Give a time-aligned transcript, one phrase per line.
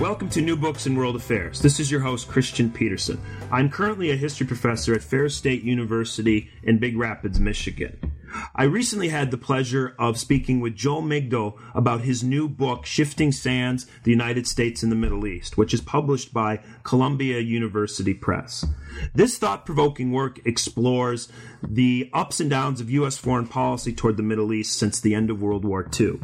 [0.00, 1.62] Welcome to New Books in World Affairs.
[1.62, 3.18] This is your host, Christian Peterson.
[3.50, 8.12] I'm currently a history professor at Ferris State University in Big Rapids, Michigan.
[8.54, 13.32] I recently had the pleasure of speaking with Joel Migdal about his new book, Shifting
[13.32, 18.64] Sands The United States and the Middle East, which is published by Columbia University Press.
[19.14, 21.28] This thought provoking work explores
[21.62, 23.18] the ups and downs of U.S.
[23.18, 26.20] foreign policy toward the Middle East since the end of World War II.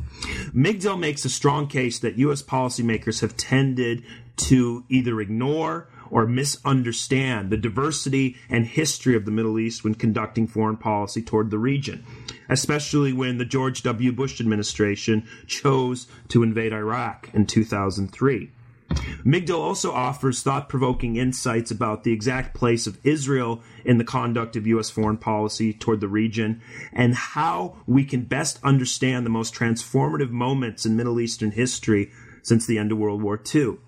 [0.55, 2.43] Migdal makes a strong case that U.S.
[2.43, 4.03] policymakers have tended
[4.37, 10.47] to either ignore or misunderstand the diversity and history of the Middle East when conducting
[10.47, 12.05] foreign policy toward the region,
[12.51, 14.13] especially when the George W.
[14.13, 18.51] Bush administration chose to invade Iraq in 2003.
[19.25, 24.55] Migdal also offers thought provoking insights about the exact place of Israel in the conduct
[24.55, 24.91] of U.S.
[24.91, 26.61] foreign policy toward the region
[26.93, 32.11] and how we can best understand the most transformative moments in Middle Eastern history
[32.43, 33.79] since the end of World War II.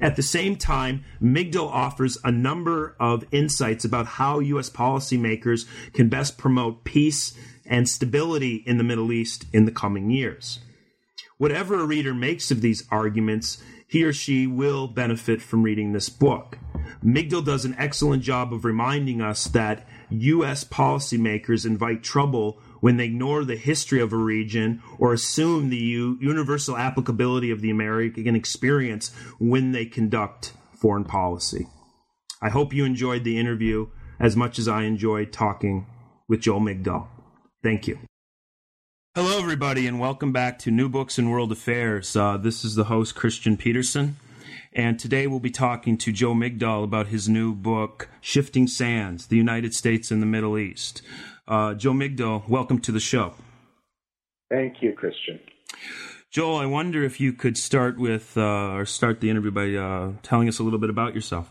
[0.00, 4.68] At the same time, Migdal offers a number of insights about how U.S.
[4.68, 10.58] policymakers can best promote peace and stability in the Middle East in the coming years.
[11.38, 16.08] Whatever a reader makes of these arguments, he or she will benefit from reading this
[16.08, 16.58] book.
[17.04, 20.64] Migdal does an excellent job of reminding us that U.S.
[20.64, 26.18] policymakers invite trouble when they ignore the history of a region or assume the u-
[26.20, 31.68] universal applicability of the American experience when they conduct foreign policy.
[32.42, 33.86] I hope you enjoyed the interview
[34.18, 35.86] as much as I enjoyed talking
[36.26, 37.06] with Joel Migdal.
[37.62, 38.00] Thank you.
[39.14, 42.16] Hello, everybody, and welcome back to New Books in World Affairs.
[42.16, 44.16] Uh, this is the host, Christian Peterson.
[44.72, 49.36] And today we'll be talking to Joe Migdal about his new book, Shifting Sands The
[49.36, 51.02] United States and the Middle East.
[51.52, 53.34] Uh, Joe Migdal, welcome to the show.
[54.50, 55.38] Thank you, Christian.
[56.30, 60.12] Joel, I wonder if you could start with, uh, or start the interview by uh,
[60.22, 61.50] telling us a little bit about yourself.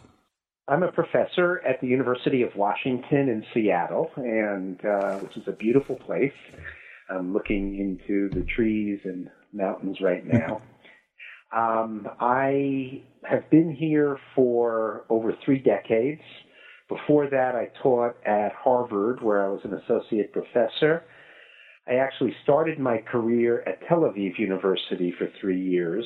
[0.68, 5.52] I'm a professor at the University of Washington in Seattle, and uh, which is a
[5.52, 6.34] beautiful place.
[7.08, 10.64] I'm looking into the trees and mountains right now.
[11.56, 16.24] um, I have been here for over three decades.
[16.91, 21.03] Before that, I taught at Harvard, where I was an associate professor.
[21.88, 26.06] I actually started my career at Tel Aviv University for three years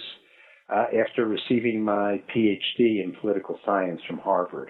[0.69, 4.69] uh, after receiving my PhD in political science from Harvard.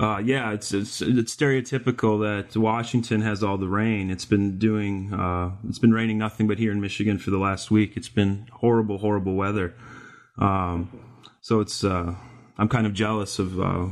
[0.00, 4.10] Uh, yeah, it's, it's, it's stereotypical that Washington has all the rain.
[4.10, 7.70] It's been doing uh, it's been raining nothing but here in Michigan for the last
[7.70, 7.94] week.
[7.94, 9.74] It's been horrible, horrible weather.
[10.38, 10.98] Um,
[11.42, 12.14] so it's uh,
[12.58, 13.88] I'm kind of jealous of uh,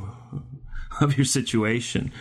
[1.01, 2.13] of your situation.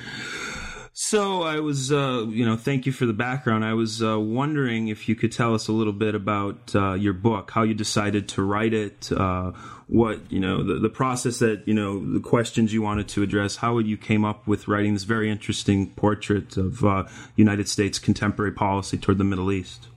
[0.93, 3.63] So I was, uh, you know, thank you for the background.
[3.63, 7.13] I was uh, wondering if you could tell us a little bit about uh, your
[7.13, 9.51] book, how you decided to write it, uh,
[9.87, 13.55] what you know, the, the process that you know, the questions you wanted to address,
[13.55, 17.05] how you came up with writing this very interesting portrait of uh,
[17.37, 19.87] United States contemporary policy toward the Middle East.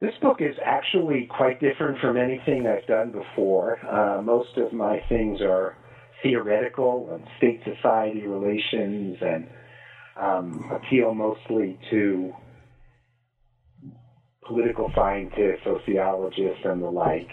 [0.00, 3.78] This book is actually quite different from anything I've done before.
[3.84, 5.76] Uh, most of my things are
[6.22, 9.48] theoretical and state society relations and
[10.20, 12.32] um, appeal mostly to
[14.46, 17.28] political scientists, sociologists, and the like.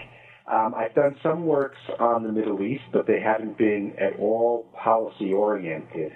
[0.51, 4.65] Um, I've done some works on the Middle East, but they haven't been at all
[4.83, 6.13] policy oriented.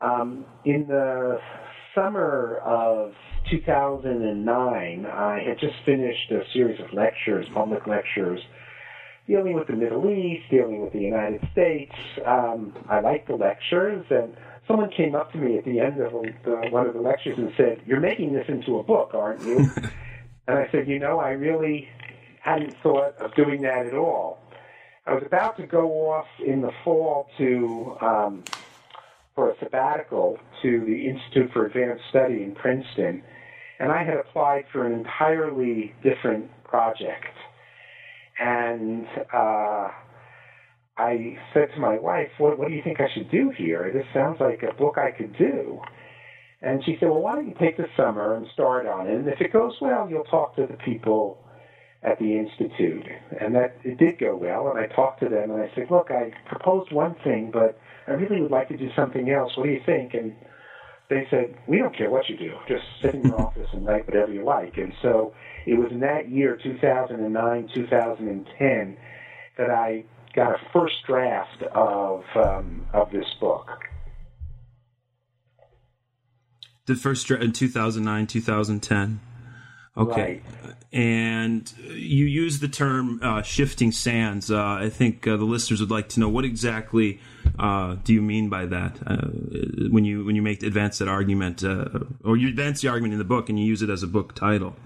[0.00, 1.38] Um, in the
[1.94, 3.12] summer of
[3.50, 8.40] 2009, I had just finished a series of lectures, public lectures,
[9.26, 11.92] dealing with the Middle East, dealing with the United States.
[12.24, 16.12] Um, I liked the lectures, and someone came up to me at the end of
[16.12, 19.58] the, one of the lectures and said, "You're making this into a book, aren't you?"
[20.48, 21.88] and I said, "You know, I really
[22.40, 24.38] hadn't thought of doing that at all."
[25.06, 28.44] I was about to go off in the fall to um,
[29.36, 33.22] for a sabbatical to the Institute for Advanced Study in Princeton,
[33.78, 37.26] and I had applied for an entirely different project.
[38.38, 39.88] And uh,
[40.98, 43.90] I said to my wife, what, what do you think I should do here?
[43.92, 45.80] This sounds like a book I could do.
[46.62, 49.14] And she said, well, why don't you take the summer and start on it?
[49.14, 51.38] And if it goes well, you'll talk to the people
[52.02, 53.04] at the institute.
[53.40, 54.68] And that it did go well.
[54.70, 58.12] And I talked to them and I said, look, I proposed one thing, but I
[58.12, 59.52] really would like to do something else.
[59.56, 60.14] What do you think?
[60.14, 60.34] And
[61.08, 62.54] they said, we don't care what you do.
[62.68, 64.76] Just sit in your office and write whatever you like.
[64.76, 65.34] And so
[65.66, 68.96] it was in that year, 2009, 2010,
[69.58, 70.04] that I
[70.34, 73.68] got a first draft of um, of this book.
[76.86, 79.20] The first draft in 2009, 2010.
[79.96, 80.42] Okay.
[80.64, 80.74] Right.
[80.92, 84.50] And you use the term uh, shifting sands.
[84.50, 87.20] Uh, I think uh, the listeners would like to know what exactly
[87.58, 89.28] uh, do you mean by that uh,
[89.90, 91.88] when you when you make advance that argument, uh,
[92.24, 94.34] or you advance the argument in the book and you use it as a book
[94.34, 94.76] title.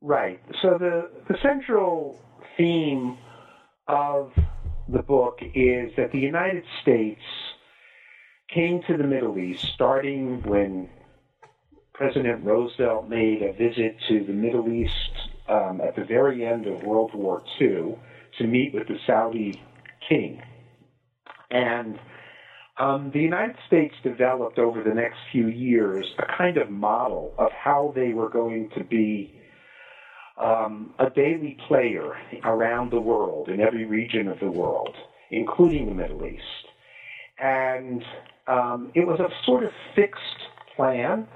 [0.00, 0.40] Right.
[0.62, 2.20] So the the central
[2.56, 3.16] theme
[3.88, 4.32] of
[4.88, 7.20] the book is that the United States
[8.52, 10.88] came to the Middle East starting when
[12.00, 15.12] President Roosevelt made a visit to the Middle East
[15.50, 17.98] um, at the very end of World War II
[18.38, 19.62] to meet with the Saudi
[20.08, 20.40] king.
[21.50, 21.98] And
[22.78, 27.52] um, the United States developed over the next few years a kind of model of
[27.52, 29.38] how they were going to be
[30.42, 32.14] um, a daily player
[32.44, 34.96] around the world, in every region of the world,
[35.30, 36.40] including the Middle East.
[37.38, 38.02] And
[38.46, 40.22] um, it was a sort of fixed
[40.74, 41.28] plan.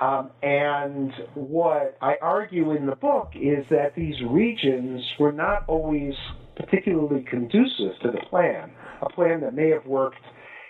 [0.00, 6.14] Um, and what I argue in the book is that these regions were not always
[6.56, 10.22] particularly conducive to the plan, a plan that may have worked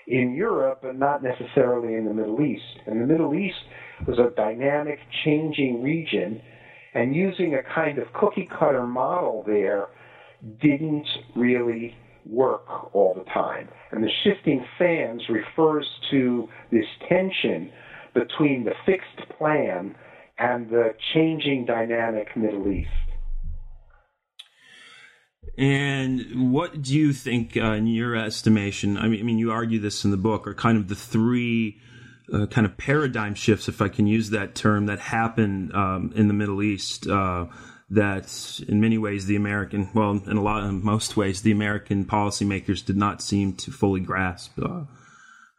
[0.08, 2.80] in Europe, but not necessarily in the Middle East.
[2.86, 3.58] And the Middle East
[4.06, 6.42] was a dynamic, changing region
[6.94, 9.88] and using a kind of cookie cutter model there
[10.60, 11.06] didn't
[11.36, 11.94] really
[12.26, 13.68] work all the time.
[13.92, 17.70] And the shifting sands refers to this tension
[18.14, 19.94] between the fixed plan
[20.38, 22.88] and the changing dynamic Middle East.
[25.58, 28.96] And what do you think, uh, in your estimation?
[28.96, 31.78] I mean, I mean, you argue this in the book, are kind of the three
[32.32, 36.28] uh, kind of paradigm shifts, if I can use that term, that happen um, in
[36.28, 37.06] the Middle East.
[37.06, 37.46] Uh,
[37.90, 42.04] that in many ways the American, well, in a lot, in most ways, the American
[42.04, 44.82] policymakers did not seem to fully grasp uh,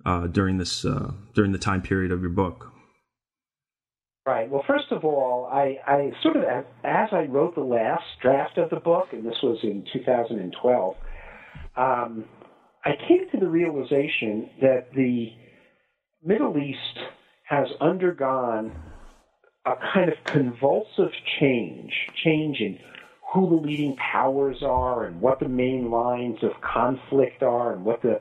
[0.05, 2.71] uh during this uh, during the time period of your book.
[4.25, 4.49] Right.
[4.49, 6.43] Well, first of all, I, I sort of
[6.83, 10.95] as I wrote the last draft of the book, and this was in 2012.
[11.75, 12.25] Um,
[12.85, 15.31] I came to the realization that the
[16.23, 16.99] Middle East
[17.49, 18.71] has undergone
[19.65, 21.91] a kind of convulsive change,
[22.23, 22.79] change in
[23.33, 28.01] who the leading powers are and what the main lines of conflict are and what
[28.01, 28.19] the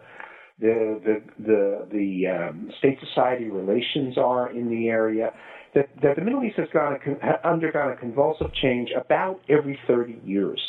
[0.60, 5.30] the the the, the um, state society relations are in the area.
[5.74, 10.20] That, that the Middle East has gone a, undergone a convulsive change about every 30
[10.24, 10.60] years,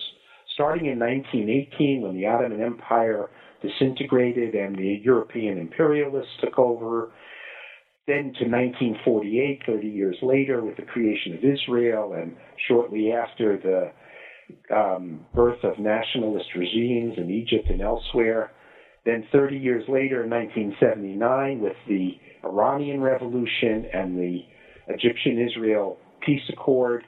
[0.53, 3.29] starting in 1918 when the Ottoman Empire
[3.63, 7.11] disintegrated and the European imperialists took over.
[8.07, 12.35] Then to 1948, 30 years later, with the creation of Israel, and
[12.67, 18.51] shortly after the um, birth of nationalist regimes in Egypt and elsewhere.
[19.05, 24.43] Then 30 years later, in 1979, with the Iranian Revolution and the
[24.87, 27.03] Egyptian Israel peace accord.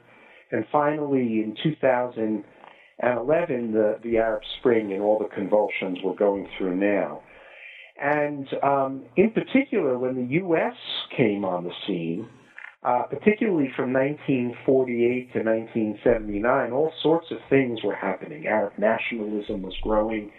[0.50, 6.76] And finally, in 2011, the, the Arab Spring and all the convulsions we're going through
[6.76, 7.22] now.
[8.00, 10.74] And um, in particular, when the U.S.
[11.16, 12.28] came on the scene,
[12.82, 18.46] uh, particularly from 1948 to 1979, all sorts of things were happening.
[18.46, 20.30] Arab nationalism was growing,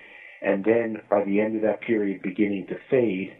[0.41, 3.35] and then by the end of that period, beginning to fade.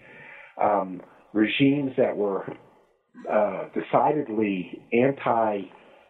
[0.62, 1.02] Um,
[1.34, 2.46] regimes that were
[3.30, 5.64] uh, decidedly anti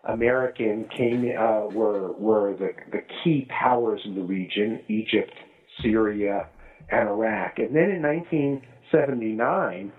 [0.07, 5.33] American came uh, were were the the key powers in the region: Egypt,
[5.81, 6.47] Syria,
[6.91, 7.57] and Iraq.
[7.57, 9.91] And then in 1979,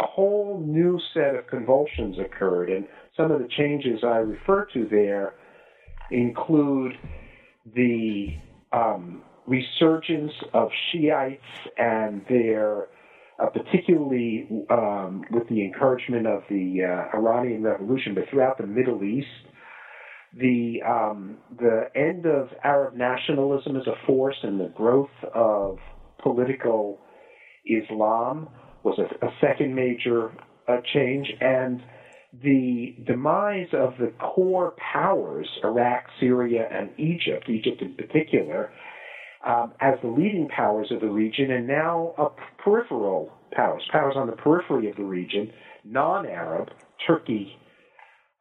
[0.00, 2.86] a whole new set of convulsions occurred, and
[3.16, 5.34] some of the changes I refer to there
[6.10, 6.92] include
[7.74, 8.28] the
[8.72, 11.42] um, resurgence of Shiites
[11.76, 12.88] and their
[13.42, 19.02] uh, particularly um, with the encouragement of the uh, Iranian Revolution, but throughout the Middle
[19.02, 19.26] East,
[20.34, 25.78] the um, the end of Arab nationalism as a force and the growth of
[26.22, 27.00] political
[27.66, 28.48] Islam
[28.82, 30.32] was a, a second major
[30.68, 31.82] uh, change, and
[32.42, 38.72] the demise of the core powers, Iraq, Syria, and Egypt, Egypt in particular,
[39.46, 44.26] um, as the leading powers of the region, and now a peripheral powers, powers on
[44.26, 45.50] the periphery of the region,
[45.84, 46.68] non Arab,
[47.06, 47.56] Turkey,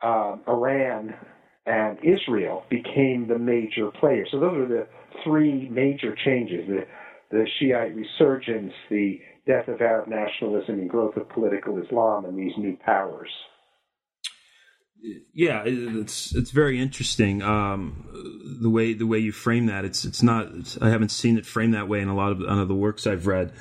[0.01, 1.13] um, Iran,
[1.65, 4.29] and Israel became the major players.
[4.31, 4.87] So those are the
[5.23, 6.85] three major changes the,
[7.29, 12.53] the Shiite resurgence, the death of Arab nationalism, and growth of political Islam, and these
[12.57, 13.29] new powers.
[15.33, 18.05] Yeah, it's it's very interesting um,
[18.61, 19.83] the way the way you frame that.
[19.83, 22.41] It's it's not it's, I haven't seen it framed that way in a lot of,
[22.41, 23.51] of the works I've read.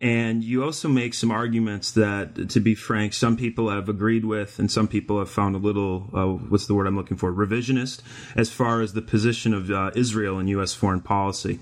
[0.00, 4.60] And you also make some arguments that, to be frank, some people have agreed with,
[4.60, 8.00] and some people have found a little, uh, what's the word I'm looking for, revisionist,
[8.36, 10.72] as far as the position of uh, Israel in U.S.
[10.72, 11.58] foreign policy.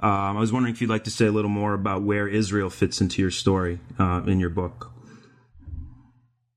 [0.00, 2.68] Um, I was wondering if you'd like to say a little more about where Israel
[2.68, 4.92] fits into your story uh, in your book.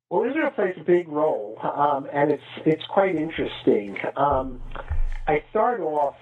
[0.10, 3.98] Well, Israel plays a big role, um, and it's it's quite interesting.
[4.16, 4.62] Um,
[5.28, 6.16] I start off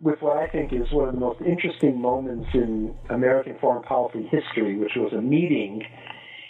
[0.00, 4.28] with what I think is one of the most interesting moments in American foreign policy
[4.30, 5.82] history, which was a meeting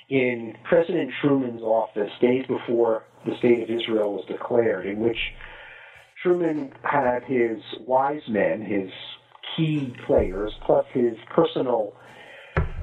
[0.09, 5.19] in President Truman's office days before the State of Israel was declared, in which
[6.23, 8.91] Truman had his wise men, his
[9.57, 11.95] key players, plus his personal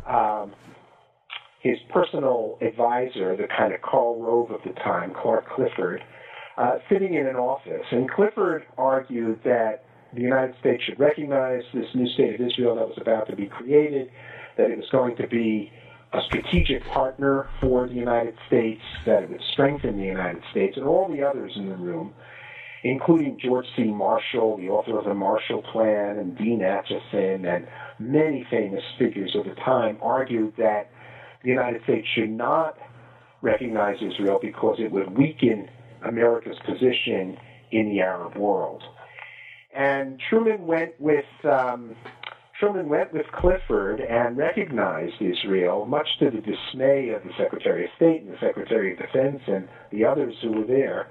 [0.08, 0.54] um,
[1.66, 6.04] his personal advisor, the kind of Karl Rove of the time, Clark Clifford,
[6.60, 7.88] uh, sitting in an office.
[7.90, 12.88] And Clifford argued that the United States should recognize this new state of Israel that
[12.88, 14.12] was about to be created,
[14.58, 15.72] that it was going to be
[16.14, 20.86] a strategic partner for the United States, that it would strengthen the United States, and
[20.86, 22.14] all the others in the room,
[22.84, 23.86] including George C.
[23.86, 27.68] Marshall, the author of the Marshall Plan, and Dean Acheson, and
[27.98, 30.92] many famous figures of the time, argued that
[31.46, 32.78] the United States should not
[33.42, 35.70] recognize Israel because it would weaken
[36.04, 37.38] America's position
[37.72, 38.84] in the Arab world.
[39.74, 41.96] And Truman went with um,
[42.60, 47.92] Truman went with Clifford and recognized Israel, much to the dismay of the Secretary of
[47.98, 51.08] State and the Secretary of Defense and the others who were there.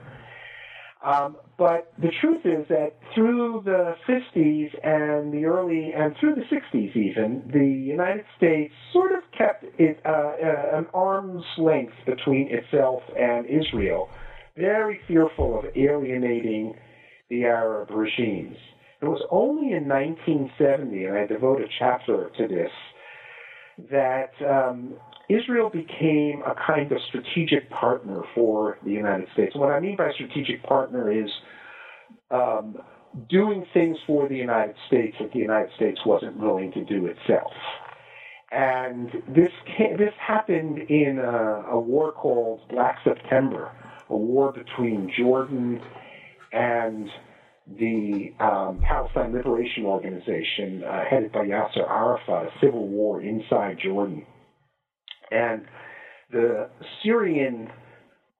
[1.04, 6.42] Um, but the truth is that through the 50s and the early and through the
[6.42, 12.48] 60s even, the United States sort of kept it, uh, uh, an arm's length between
[12.50, 14.08] itself and Israel,
[14.56, 16.74] very fearful of alienating
[17.28, 18.56] the Arab regimes.
[19.02, 22.70] It was only in 1970, and I devote a chapter to this,
[23.90, 24.94] that um,
[25.28, 29.54] Israel became a kind of strategic partner for the United States.
[29.54, 31.30] What I mean by strategic partner is
[32.30, 32.76] um,
[33.28, 37.52] doing things for the United States that the United States wasn't willing to do itself.
[38.50, 43.72] And this came, this happened in a, a war called Black September,
[44.08, 45.80] a war between Jordan
[46.52, 47.08] and
[47.78, 54.24] the um, Palestine Liberation Organization, uh, headed by Yasser Arafat, a civil war inside Jordan.
[55.30, 55.66] And
[56.30, 56.68] the
[57.02, 57.70] Syrian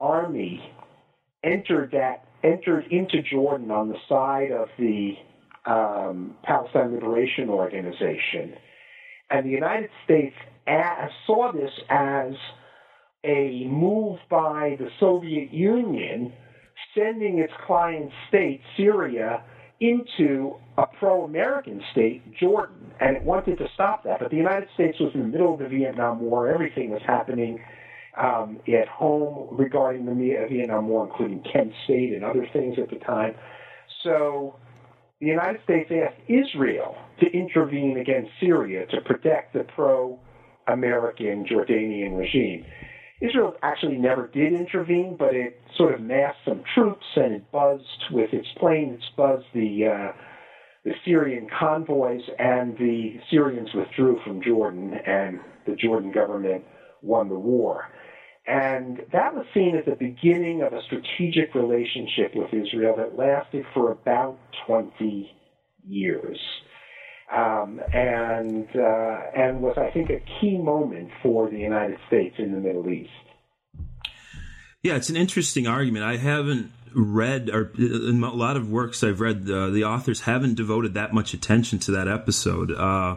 [0.01, 0.73] army
[1.43, 5.15] entered that entered into Jordan on the side of the
[5.65, 8.55] um, Palestine Liberation Organization,
[9.31, 10.37] and the United States
[11.27, 12.35] saw this as
[13.25, 16.33] a move by the Soviet Union
[16.95, 19.43] sending its client state, Syria,
[19.85, 24.21] into a pro American state, Jordan, and it wanted to stop that.
[24.21, 26.49] But the United States was in the middle of the Vietnam War.
[26.49, 27.61] Everything was happening
[28.17, 33.05] um, at home regarding the Vietnam War, including Kent State and other things at the
[33.05, 33.35] time.
[34.03, 34.57] So
[35.21, 40.19] the United States asked Israel to intervene against Syria to protect the pro
[40.67, 42.65] American Jordanian regime.
[43.21, 48.05] Israel actually never did intervene, but it sort of massed some troops and it buzzed
[48.11, 50.13] with its planes, buzzed the uh,
[50.85, 56.65] the Syrian convoys, and the Syrians withdrew from Jordan, and the Jordan government
[57.01, 57.89] won the war.
[58.47, 63.65] And that was seen as the beginning of a strategic relationship with Israel that lasted
[63.73, 65.31] for about 20
[65.87, 66.39] years.
[67.33, 72.53] Um, and uh, and was I think a key moment for the United States in
[72.53, 73.11] the Middle East.
[74.83, 76.05] Yeah, it's an interesting argument.
[76.05, 80.55] I haven't read, or in a lot of works I've read, uh, the authors haven't
[80.55, 82.71] devoted that much attention to that episode.
[82.71, 83.17] Uh,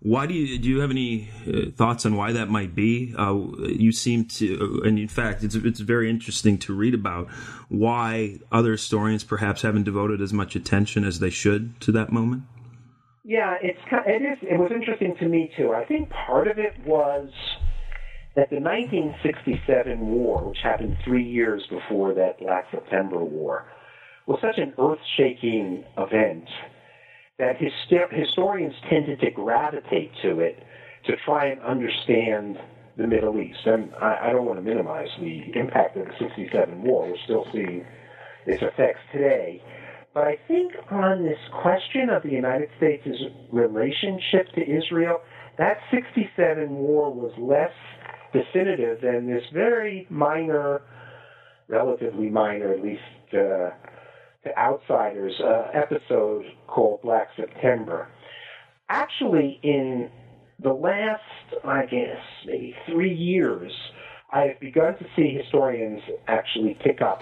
[0.00, 3.14] why do you do you have any uh, thoughts on why that might be?
[3.18, 3.34] Uh,
[3.66, 7.28] you seem to, and in fact, it's it's very interesting to read about
[7.68, 12.44] why other historians perhaps haven't devoted as much attention as they should to that moment.
[13.28, 14.38] Yeah, it's it is.
[14.40, 15.74] It was interesting to me too.
[15.74, 17.28] I think part of it was
[18.34, 23.66] that the 1967 war, which happened three years before that Black September War,
[24.26, 26.48] was such an earth-shaking event
[27.38, 30.62] that historians tended to gravitate to it
[31.04, 32.56] to try and understand
[32.96, 33.60] the Middle East.
[33.66, 37.10] And I, I don't want to minimize the impact of the 67 war.
[37.10, 37.84] We're still seeing
[38.46, 39.62] its effects today.
[40.14, 43.08] But I think on this question of the United States'
[43.52, 45.20] relationship to Israel,
[45.58, 47.72] that 67 war was less
[48.32, 50.80] definitive than this very minor,
[51.68, 53.70] relatively minor, at least uh,
[54.44, 58.08] to outsiders, uh, episode called Black September.
[58.88, 60.10] Actually, in
[60.62, 61.22] the last,
[61.64, 63.70] I guess, maybe three years,
[64.32, 67.20] I have begun to see historians actually pick up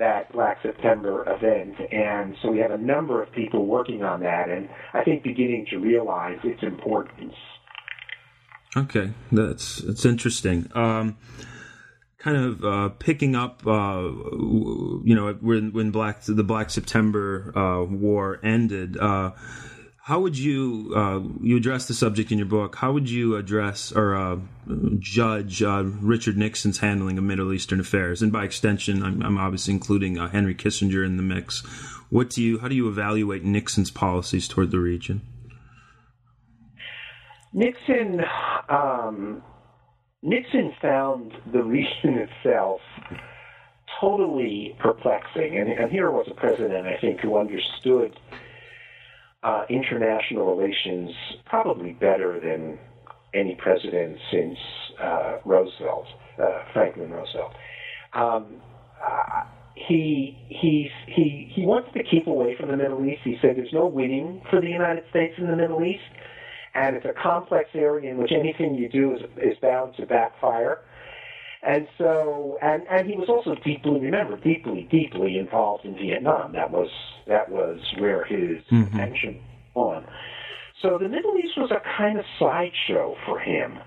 [0.00, 1.76] that Black September event.
[1.92, 5.66] And so we have a number of people working on that, and I think beginning
[5.70, 7.34] to realize its importance.
[8.76, 10.70] Okay, that's that's interesting.
[10.74, 11.18] Um,
[12.18, 17.84] kind of uh, picking up, uh, you know, when when Black the Black September uh,
[17.84, 18.96] War ended.
[20.10, 22.76] Uh, how would you uh, you address the subject in your book?
[22.76, 24.38] How would you address or uh,
[24.98, 30.16] judge Richard Nixon's handling of Middle Eastern affairs, and by extension, I'm, I'm obviously including
[30.16, 31.60] Henry Kissinger in the mix.
[32.10, 32.58] What do you?
[32.58, 35.22] How do you evaluate Nixon's policies toward the region?
[37.52, 38.20] Nixon
[38.68, 39.42] um,
[40.22, 42.80] Nixon found the region itself
[44.00, 48.18] totally perplexing, and, and here was a president, I think, who understood
[49.42, 51.10] uh, international relations
[51.46, 52.78] probably better than
[53.34, 54.58] any president since
[55.02, 56.06] uh, Roosevelt,
[56.42, 57.52] uh, Franklin Roosevelt.
[58.12, 58.60] Um,
[59.02, 59.44] uh,
[59.74, 63.20] he he he he wants to keep away from the Middle East.
[63.24, 66.02] He said there's no winning for the United States in the Middle East
[66.74, 70.78] and it's a complex area in which anything you do is, is bound to backfire.
[71.62, 76.52] And so, and, and he was also deeply, remember, deeply, deeply involved in Vietnam.
[76.52, 76.88] That was,
[77.26, 78.94] that was where his mm-hmm.
[78.94, 79.42] attention
[79.74, 80.06] on.
[80.80, 83.78] So the Middle East was a kind of sideshow for him.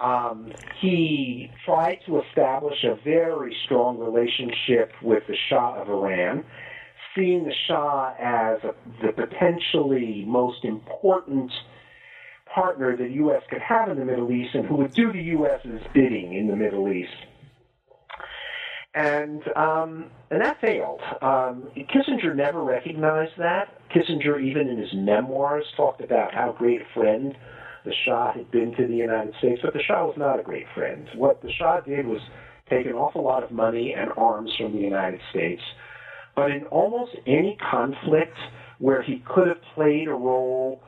[0.00, 6.44] Um, he tried to establish a very strong relationship with the Shah of Iran,
[7.14, 8.74] seeing the Shah as a,
[9.06, 11.52] the potentially most important
[12.54, 13.42] partner the U.S.
[13.50, 16.56] could have in the Middle East and who would do the U.S.'s bidding in the
[16.56, 17.12] Middle East.
[18.94, 21.00] And um, and that failed.
[21.20, 23.76] Um, Kissinger never recognized that.
[23.90, 27.36] Kissinger, even in his memoirs, talked about how great a friend
[27.84, 30.66] the Shah had been to the United States, but the Shah was not a great
[30.74, 31.08] friend.
[31.16, 32.20] What the Shah did was
[32.70, 35.62] take an awful lot of money and arms from the United States.
[36.36, 38.36] But in almost any conflict
[38.78, 40.82] where he could have played a role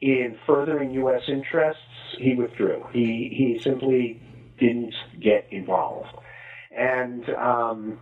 [0.00, 1.22] in furthering U.S.
[1.28, 1.82] interests,
[2.18, 2.84] he withdrew.
[2.92, 4.20] He he simply
[4.58, 6.14] didn't get involved,
[6.76, 8.00] and um,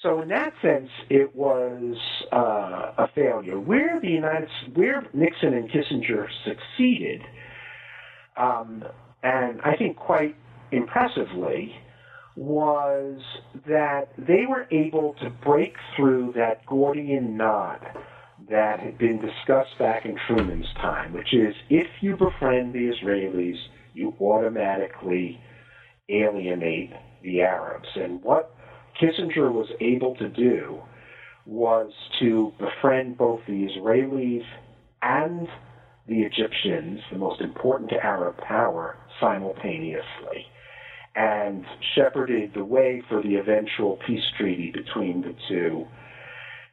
[0.00, 1.96] so in that sense, it was
[2.32, 3.58] uh, a failure.
[3.58, 7.22] Where the United where Nixon and Kissinger succeeded,
[8.36, 8.84] um,
[9.22, 10.34] and I think quite
[10.72, 11.76] impressively,
[12.34, 13.20] was
[13.66, 17.80] that they were able to break through that Gordian knot
[18.50, 23.56] that had been discussed back in Truman's time, which is if you befriend the Israelis,
[23.94, 25.40] you automatically
[26.08, 26.90] alienate
[27.22, 27.88] the Arabs.
[27.94, 28.54] And what
[29.00, 30.80] Kissinger was able to do
[31.46, 34.44] was to befriend both the Israelis
[35.02, 35.48] and
[36.06, 40.46] the Egyptians, the most important Arab power, simultaneously,
[41.14, 45.86] and shepherded the way for the eventual peace treaty between the two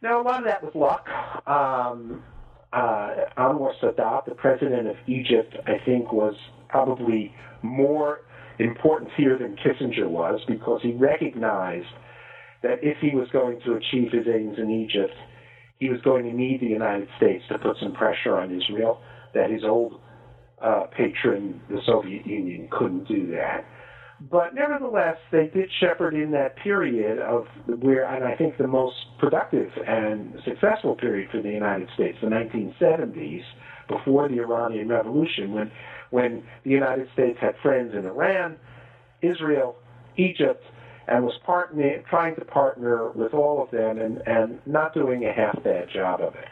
[0.02, 1.08] now, a lot of that was luck.
[1.48, 2.24] Um,
[2.72, 6.36] uh, Anwar Sadat, the president of Egypt, I think was
[6.70, 7.34] probably
[7.64, 8.20] more
[8.60, 11.88] important here than Kissinger was because he recognized
[12.62, 15.16] that if he was going to achieve his aims in Egypt,
[15.80, 19.00] he was going to need the United States to put some pressure on Israel,
[19.34, 20.00] that his old
[20.62, 23.66] uh, patron, the Soviet Union, couldn't do that.
[24.22, 28.96] But nevertheless, they did shepherd in that period of where, and I think the most
[29.18, 33.44] productive and successful period for the United States, the 1970s,
[33.88, 35.72] before the Iranian Revolution, when
[36.10, 38.58] when the United States had friends in Iran,
[39.22, 39.76] Israel,
[40.18, 40.64] Egypt,
[41.08, 45.32] and was partner, trying to partner with all of them and, and not doing a
[45.34, 46.48] half bad job of it.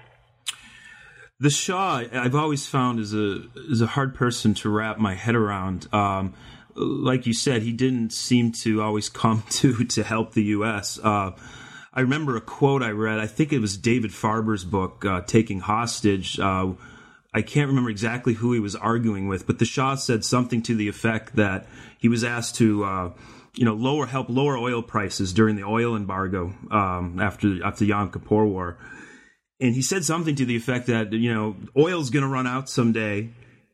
[1.39, 5.35] The Shah, I've always found is a is a hard person to wrap my head
[5.35, 5.87] around.
[5.93, 6.33] Um,
[6.77, 10.99] like you said, he didn't seem to always come to to help the U.S.
[11.01, 11.31] Uh,
[11.93, 13.19] I remember a quote I read.
[13.19, 16.73] I think it was David Farber's book, uh, "Taking Hostage." Uh,
[17.33, 20.75] I can't remember exactly who he was arguing with, but the Shah said something to
[20.75, 21.67] the effect that
[21.99, 23.11] he was asked to, uh,
[23.53, 27.87] you know, lower help lower oil prices during the oil embargo um, after after the
[27.87, 28.77] Yom Kippur War,
[29.59, 32.69] and he said something to the effect that you know oil's going to run out
[32.69, 33.29] someday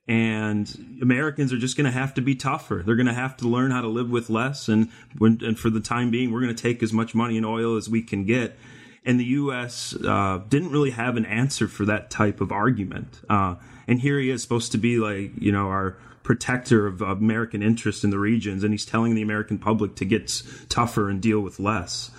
[0.08, 2.84] and Americans are just going to have to be tougher.
[2.86, 5.70] They're going to have to learn how to live with less, and when, and for
[5.70, 8.26] the time being, we're going to take as much money and oil as we can
[8.26, 8.58] get.
[9.06, 9.96] And the U.S.
[9.96, 13.20] Uh, didn't really have an answer for that type of argument.
[13.30, 13.56] Uh,
[13.88, 18.04] and here he is supposed to be like you know our protector of American interests
[18.04, 21.60] in the regions, and he's telling the American public to get tougher and deal with
[21.60, 22.12] less.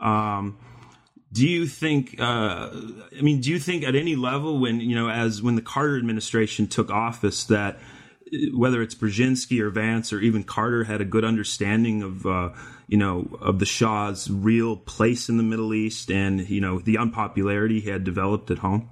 [0.00, 0.56] Um,
[1.32, 2.16] do you think?
[2.18, 2.70] Uh,
[3.16, 5.98] I mean, do you think at any level, when you know, as when the Carter
[5.98, 11.04] administration took office, that uh, whether it's Brzezinski or Vance or even Carter had a
[11.04, 12.50] good understanding of uh,
[12.86, 16.96] you know of the Shah's real place in the Middle East and you know the
[16.96, 18.88] unpopularity he had developed at home?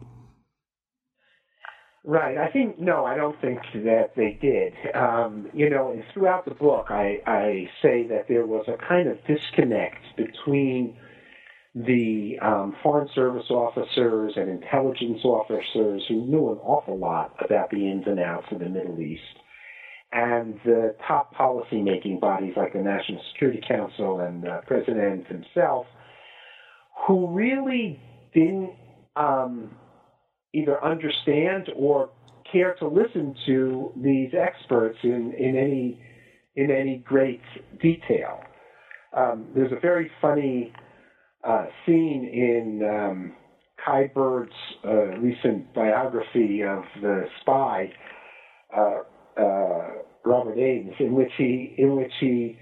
[2.04, 2.38] Right.
[2.38, 3.04] I think no.
[3.04, 4.74] I don't think that they did.
[4.94, 9.18] Um, you know, throughout the book, I, I say that there was a kind of
[9.26, 10.96] disconnect between
[11.76, 17.76] the um, foreign service officers and intelligence officers who knew an awful lot about the
[17.76, 19.20] ins and outs of the Middle East,
[20.12, 25.84] and the top policy-making bodies like the National Security Council and the President himself,
[27.06, 28.00] who really
[28.32, 28.72] didn't
[29.16, 29.70] um,
[30.54, 32.08] either understand or
[32.50, 36.00] care to listen to these experts in, in any
[36.54, 37.42] in any great
[37.82, 38.40] detail.
[39.14, 40.72] Um, there's a very funny
[41.46, 43.32] uh, scene in um,
[43.84, 44.52] Kai Bird's
[44.84, 47.92] uh, recent biography of the spy,
[48.76, 48.98] uh,
[49.40, 49.90] uh,
[50.24, 52.58] Robert Ames, in which he in which he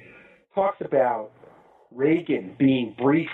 [0.55, 1.31] talks about
[1.91, 3.31] Reagan being briefed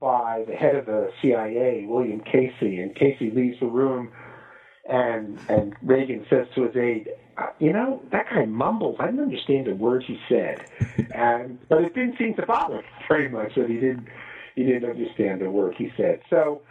[0.00, 4.10] by the head of the CIA, William Casey, and Casey leaves the room,
[4.86, 8.96] and and Reagan says to his aide, uh, "You know that guy mumbles.
[9.00, 10.66] I didn't understand a word he said,
[11.14, 14.08] and but it didn't seem to bother him very much that he didn't
[14.54, 16.20] he didn't understand the work he said.
[16.30, 16.62] So,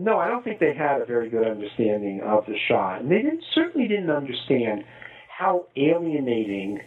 [0.00, 3.22] no, I don't think they had a very good understanding of the Shah, and they
[3.22, 4.84] didn't, certainly didn't understand
[5.28, 6.80] how alienating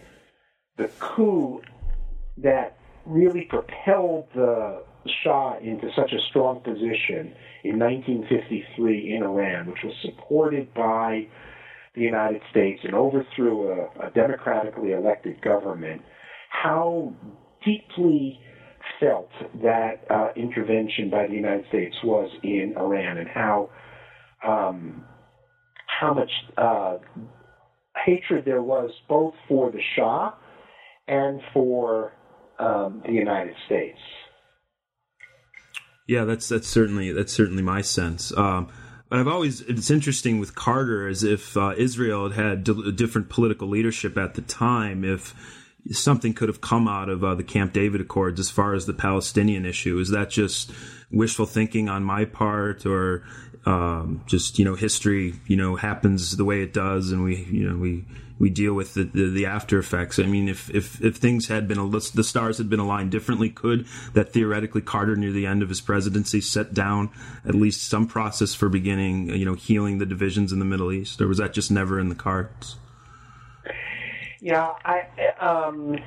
[0.77, 1.61] the coup
[2.37, 4.83] that really propelled the
[5.23, 7.33] Shah into such a strong position
[7.63, 11.27] in 1953 in Iran, which was supported by
[11.95, 16.01] the United States and overthrew a, a democratically elected government,
[16.49, 17.13] how
[17.65, 18.39] deeply
[19.01, 19.29] felt
[19.61, 23.69] that uh, intervention by the United States was in Iran and how
[24.47, 25.03] um,
[25.87, 26.97] how much uh,
[28.05, 30.33] hatred there was both for the Shah
[31.07, 32.13] and for
[32.59, 33.99] um, the United States.
[36.07, 38.35] Yeah, that's that's certainly that's certainly my sense.
[38.35, 38.69] Um,
[39.09, 43.29] but I've always it's interesting with Carter as if uh, Israel had had d- different
[43.29, 45.03] political leadership at the time.
[45.03, 45.33] If
[45.89, 48.93] something could have come out of uh, the Camp David Accords as far as the
[48.93, 49.99] Palestinian issue.
[49.99, 50.71] Is that just
[51.11, 53.23] wishful thinking on my part, or
[53.65, 57.69] um, just you know history you know happens the way it does, and we you
[57.69, 58.05] know we
[58.41, 60.17] we deal with the, the, the after effects.
[60.17, 63.85] I mean, if if if things had been the stars had been aligned differently, could
[64.13, 67.11] that theoretically Carter near the end of his presidency set down
[67.45, 71.21] at least some process for beginning you know healing the divisions in the Middle East,
[71.21, 72.77] or was that just never in the cards?
[74.41, 75.03] Yeah, I
[75.39, 75.97] um,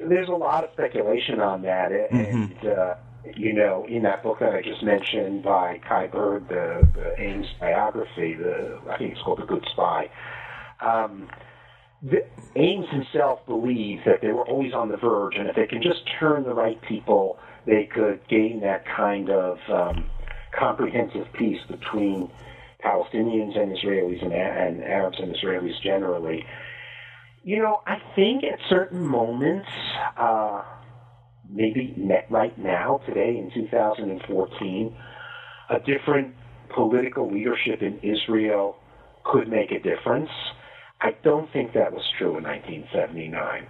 [0.00, 2.66] there's a lot of speculation on that, and mm-hmm.
[2.66, 2.94] uh,
[3.36, 7.46] you know, in that book that I just mentioned by Kai Bird, the, the Ames
[7.60, 10.10] biography, the I think it's called The Good Spy.
[10.80, 11.28] Um,
[12.02, 12.24] the,
[12.56, 16.00] Ames himself believed that they were always on the verge, and if they can just
[16.18, 20.08] turn the right people, they could gain that kind of um,
[20.58, 22.30] comprehensive peace between
[22.82, 26.46] Palestinians and Israelis and, and Arabs and Israelis generally.
[27.42, 29.68] You know, I think at certain moments,
[30.16, 30.62] uh,
[31.48, 31.96] maybe
[32.30, 34.96] right now, today in 2014,
[35.70, 36.34] a different
[36.74, 38.76] political leadership in Israel
[39.24, 40.30] could make a difference.
[41.00, 43.66] I don't think that was true in 1979.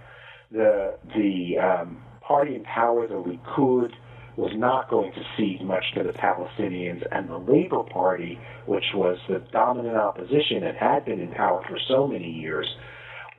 [0.51, 3.91] The the um, party in power, the Likud,
[4.35, 9.17] was not going to cede much to the Palestinians, and the Labor Party, which was
[9.27, 12.65] the dominant opposition and had been in power for so many years,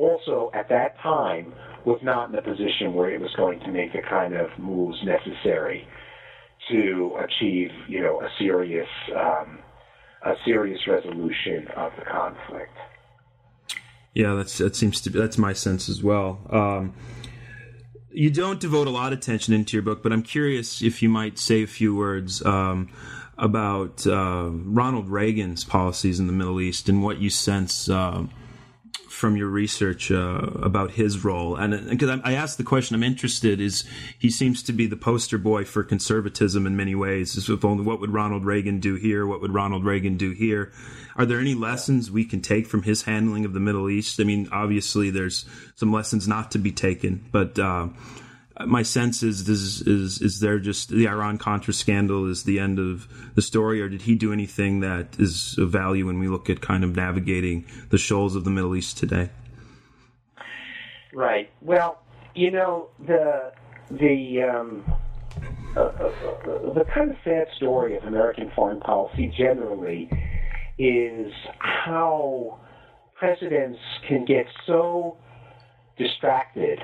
[0.01, 1.53] also at that time
[1.85, 4.99] was not in a position where it was going to make the kind of moves
[5.05, 5.87] necessary
[6.71, 9.59] to achieve, you know, a serious um,
[10.23, 12.77] a serious resolution of the conflict.
[14.15, 16.41] Yeah, that's that seems to be that's my sense as well.
[16.51, 16.95] Um,
[18.13, 21.09] you don't devote a lot of attention into your book, but I'm curious if you
[21.09, 22.89] might say a few words um,
[23.39, 27.89] about uh, Ronald Reagan's policies in the Middle East and what you sense.
[27.89, 28.25] Uh,
[29.21, 31.55] from your research uh, about his role?
[31.55, 33.61] And because I, I asked the question, I'm interested.
[33.61, 33.85] Is
[34.19, 37.37] he seems to be the poster boy for conservatism in many ways?
[37.37, 39.27] Is if only what would Ronald Reagan do here?
[39.27, 40.73] What would Ronald Reagan do here?
[41.15, 44.19] Are there any lessons we can take from his handling of the Middle East?
[44.19, 45.45] I mean, obviously there's
[45.77, 47.59] some lessons not to be taken, but.
[47.59, 47.89] Uh,
[48.67, 52.79] my sense is, is is is there just the Iran Contra scandal is the end
[52.79, 56.51] of the story, or did he do anything that is of value when we look
[56.51, 59.31] at kind of navigating the shoals of the Middle East today?
[61.13, 61.51] Right.
[61.61, 62.03] Well,
[62.35, 63.53] you know the
[63.91, 64.85] the um,
[65.77, 70.11] uh, uh, the kind of sad story of American foreign policy generally
[70.79, 72.59] is how
[73.15, 75.17] presidents can get so
[75.99, 76.81] distracted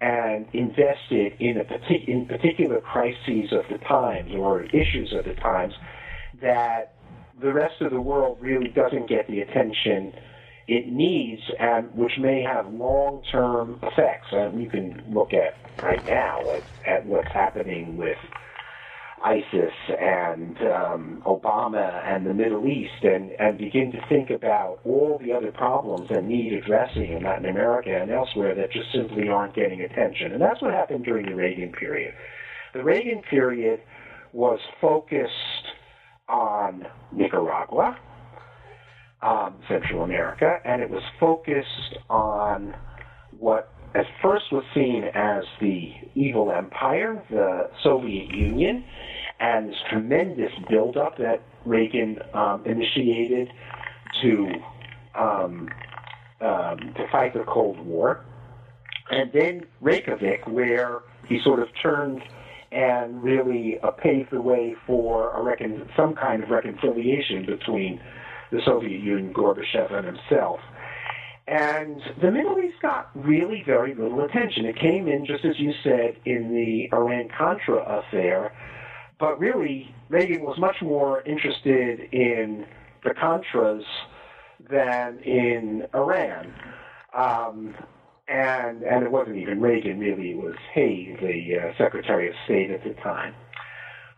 [0.00, 5.34] and invested in a partic- in particular crises of the times or issues of the
[5.34, 5.74] times
[6.40, 6.94] that
[7.40, 10.12] the rest of the world really doesn't get the attention
[10.68, 14.28] it needs and which may have long-term effects.
[14.30, 18.18] And you can look at right now at, at what's happening with
[19.22, 25.20] ISIS and um, Obama and the Middle East and, and begin to think about all
[25.22, 29.54] the other problems that need addressing in Latin America and elsewhere that just simply aren't
[29.54, 30.32] getting attention.
[30.32, 32.14] And that's what happened during the Reagan period.
[32.72, 33.80] The Reagan period
[34.32, 35.30] was focused
[36.28, 37.98] on Nicaragua,
[39.22, 42.74] um, Central America, and it was focused on
[43.38, 48.84] what at first was seen as the evil empire, the Soviet Union,
[49.40, 53.50] and this tremendous buildup that Reagan um, initiated
[54.22, 54.48] to
[55.14, 55.68] um,
[56.40, 58.24] um, to fight the Cold War,
[59.10, 62.22] and then Reykjavik, where he sort of turned
[62.72, 68.00] and really uh, paved the way for a recon- some kind of reconciliation between
[68.52, 70.60] the Soviet Union, Gorbachev, and himself.
[71.50, 74.66] And the Middle East got really very little attention.
[74.66, 78.52] It came in, just as you said, in the Iran Contra affair.
[79.18, 82.66] But really, Reagan was much more interested in
[83.02, 83.82] the Contras
[84.70, 86.54] than in Iran.
[87.12, 87.74] Um,
[88.28, 92.70] and, and it wasn't even Reagan, really, it was Haig, the uh, Secretary of State
[92.70, 93.34] at the time.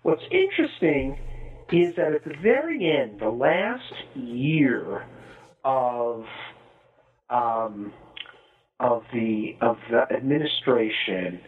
[0.02, 1.18] What's interesting
[1.70, 5.06] is that at the very end, the last year
[5.64, 6.26] of
[7.30, 7.92] um,
[8.80, 11.40] of the of the administration,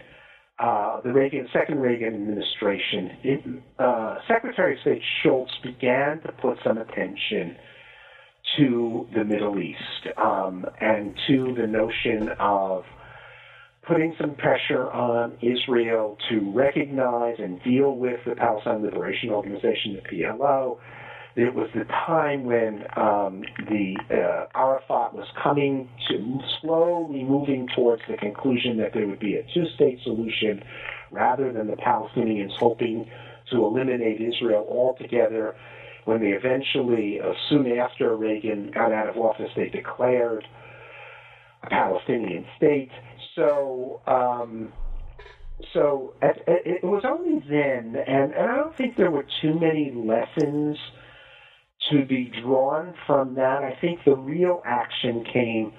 [0.59, 6.59] uh, the Reagan second Reagan administration, it, uh, Secretary of State Shultz began to put
[6.65, 7.57] some attention
[8.57, 12.85] to the Middle East um, and to the notion of
[13.87, 20.17] putting some pressure on Israel to recognize and deal with the Palestine Liberation Organization, the
[20.17, 20.79] PLO,
[21.37, 28.03] it was the time when um, the uh, Arafat was coming to slowly moving towards
[28.09, 30.63] the conclusion that there would be a two-state solution,
[31.11, 33.11] rather than the Palestinians hoping
[33.51, 35.57] to eliminate Israel altogether.
[36.05, 40.47] When they eventually, uh, soon after Reagan got out of office, they declared
[41.63, 42.91] a Palestinian state.
[43.35, 44.01] So.
[44.07, 44.73] Um,
[45.73, 50.77] so it was only then, and, and I don't think there were too many lessons
[51.91, 53.63] to be drawn from that.
[53.63, 55.73] I think the real action came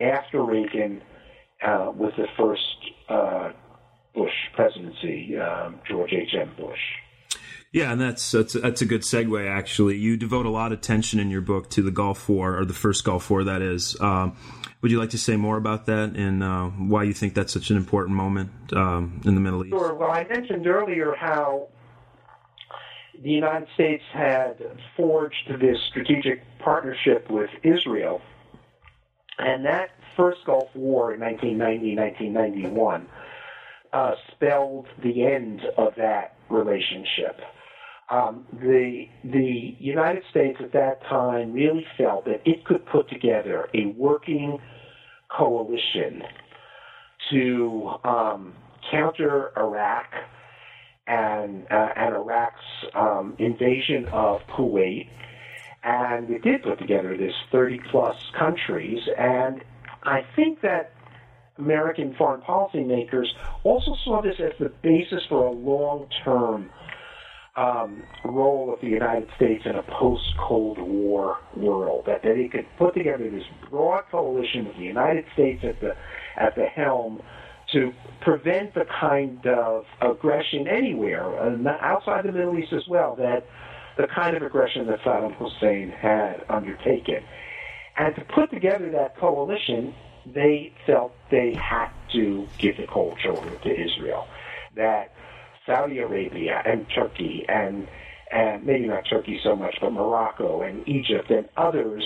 [0.00, 1.02] after Reagan
[1.64, 2.62] uh, with the first
[3.08, 3.52] uh,
[4.14, 6.50] Bush presidency, um, George H.M.
[6.56, 6.78] Bush.
[7.72, 9.48] Yeah, and that's that's that's a good segue.
[9.48, 12.66] Actually, you devote a lot of attention in your book to the Gulf War, or
[12.66, 13.98] the first Gulf War, that is.
[13.98, 14.36] Um,
[14.82, 17.70] would you like to say more about that and uh, why you think that's such
[17.70, 19.70] an important moment um, in the Middle East?
[19.70, 19.94] Sure.
[19.94, 21.68] Well, I mentioned earlier how
[23.20, 24.56] the United States had
[24.96, 28.20] forged this strategic partnership with Israel,
[29.38, 33.08] and that first Gulf War in 1990 1991
[33.92, 37.40] uh, spelled the end of that relationship.
[38.10, 43.68] Um, the the United States at that time really felt that it could put together
[43.74, 44.58] a working
[45.30, 46.22] coalition
[47.30, 48.54] to um,
[48.90, 50.06] counter Iraq
[51.06, 52.60] and uh, and Iraq's
[52.94, 55.08] um, invasion of Kuwait,
[55.82, 59.62] and it did put together this 30 plus countries, and
[60.04, 60.92] I think that
[61.58, 63.26] American foreign policymakers
[63.62, 66.70] also saw this as the basis for a long term
[67.56, 72.04] um, role of the United States in a post Cold War world.
[72.06, 75.94] That, that it could put together this broad coalition with the United States at the
[76.36, 77.20] at the helm
[77.72, 83.46] to prevent the kind of aggression anywhere, uh, outside the Middle East as well, that
[83.96, 87.22] the kind of aggression that Saddam Hussein had undertaken.
[87.96, 89.94] And to put together that coalition,
[90.26, 94.26] they felt they had to give the cold shoulder to Israel.
[94.76, 95.12] That
[95.66, 97.88] Saudi Arabia and Turkey and
[98.30, 102.02] and maybe not Turkey so much, but Morocco and Egypt and others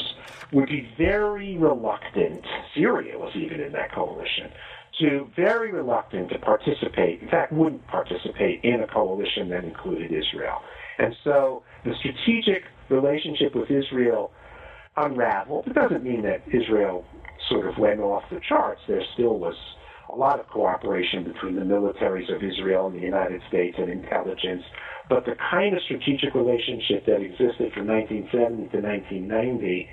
[0.51, 2.45] would be very reluctant.
[2.75, 4.51] Syria was even in that coalition
[5.01, 10.63] to very reluctant to participate, in fact, wouldn't participate in a coalition that included Israel.
[10.99, 14.31] And so the strategic relationship with Israel
[14.97, 15.67] unraveled.
[15.67, 17.05] It doesn't mean that Israel
[17.49, 18.81] sort of went off the charts.
[18.89, 19.55] There still was
[20.11, 24.63] a lot of cooperation between the militaries of Israel and the United States and intelligence.
[25.09, 29.89] But the kind of strategic relationship that existed from 1970 to 1990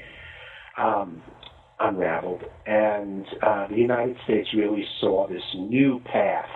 [0.77, 1.21] um,
[1.83, 2.43] unraveled.
[2.65, 6.49] And uh, the United States really saw this new path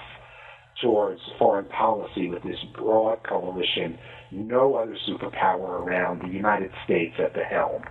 [0.82, 3.98] towards foreign policy with this broad coalition,
[4.32, 7.84] no other superpower around, the United States at the helm.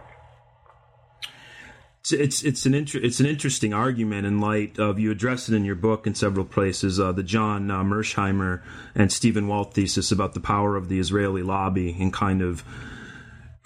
[2.01, 5.57] It's it's, it's an inter- it's an interesting argument in light of you address it
[5.57, 8.63] in your book in several places uh, the John uh, Mearsheimer
[8.95, 12.63] and Stephen Walt thesis about the power of the Israeli lobby and kind of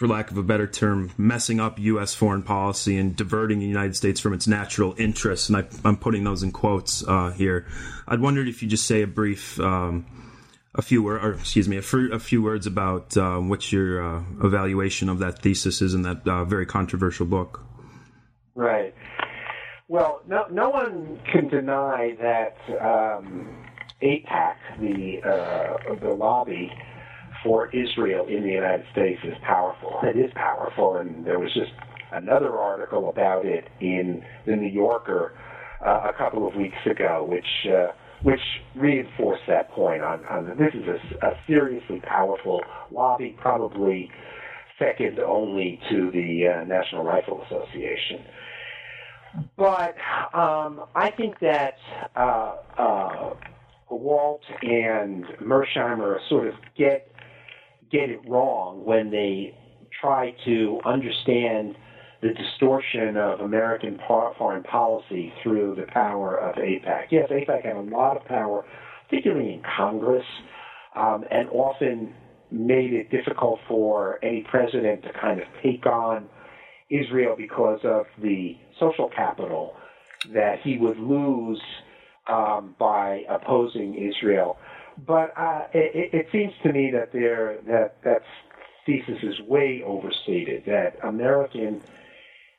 [0.01, 2.15] for lack of a better term, messing up U.S.
[2.15, 5.51] foreign policy and diverting the United States from its natural interests.
[5.51, 7.67] And I, am putting those in quotes uh, here.
[8.09, 10.07] I'd wondered if you just say a brief, um,
[10.75, 15.11] a few or, or excuse me, a, few words about uh, what your uh, evaluation
[15.11, 17.63] of that thesis is in that uh, very controversial book.
[18.55, 18.95] Right.
[19.89, 23.51] Well, no, no one can deny that um,
[24.01, 26.73] AIPAC, the uh, the lobby
[27.43, 30.01] for Israel in the United States is powerful.
[30.03, 31.73] It is powerful, and there was just
[32.13, 35.33] another article about it in the New Yorker
[35.85, 38.41] uh, a couple of weeks ago, which uh, which
[38.75, 40.03] reinforced that point.
[40.03, 44.11] On, on this is a, a seriously powerful lobby, probably
[44.79, 48.25] second only to the uh, National Rifle Association.
[49.57, 49.95] But
[50.35, 51.75] um, I think that
[52.17, 53.35] uh, uh,
[53.89, 57.10] Walt and Mearsheimer sort of get
[57.91, 59.55] get it wrong when they
[60.01, 61.77] try to understand
[62.23, 67.07] the distortion of American foreign policy through the power of AIPAC.
[67.11, 68.65] Yes, AIPAC had a lot of power,
[69.09, 70.25] particularly in Congress,
[70.95, 72.15] um, and often
[72.51, 76.29] made it difficult for any president to kind of take on
[76.91, 79.75] Israel because of the social capital
[80.35, 81.61] that he would lose
[82.29, 84.59] um, by opposing Israel.
[85.07, 88.23] But uh, it, it seems to me that there that that
[88.87, 90.65] thesis is way overstated.
[90.67, 91.81] That American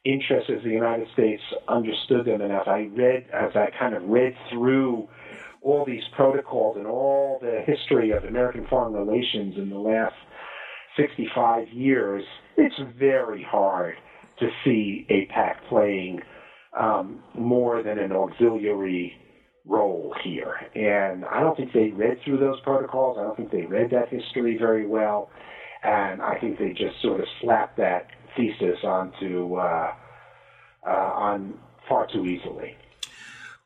[0.04, 4.04] interests as the United States understood them, and as I read, as I kind of
[4.04, 5.08] read through
[5.62, 10.16] all these protocols and all the history of American foreign relations in the last
[10.98, 12.24] 65 years,
[12.58, 13.96] it's very hard
[14.40, 16.22] to see AIPAC playing
[16.78, 19.16] um, more than an auxiliary.
[20.76, 23.18] And I don't think they read through those protocols.
[23.20, 25.30] I don't think they read that history very well.
[25.84, 28.08] And I think they just sort of slapped that
[28.38, 29.94] thesis onto uh,
[30.86, 31.56] uh, on
[31.90, 32.78] far too easily.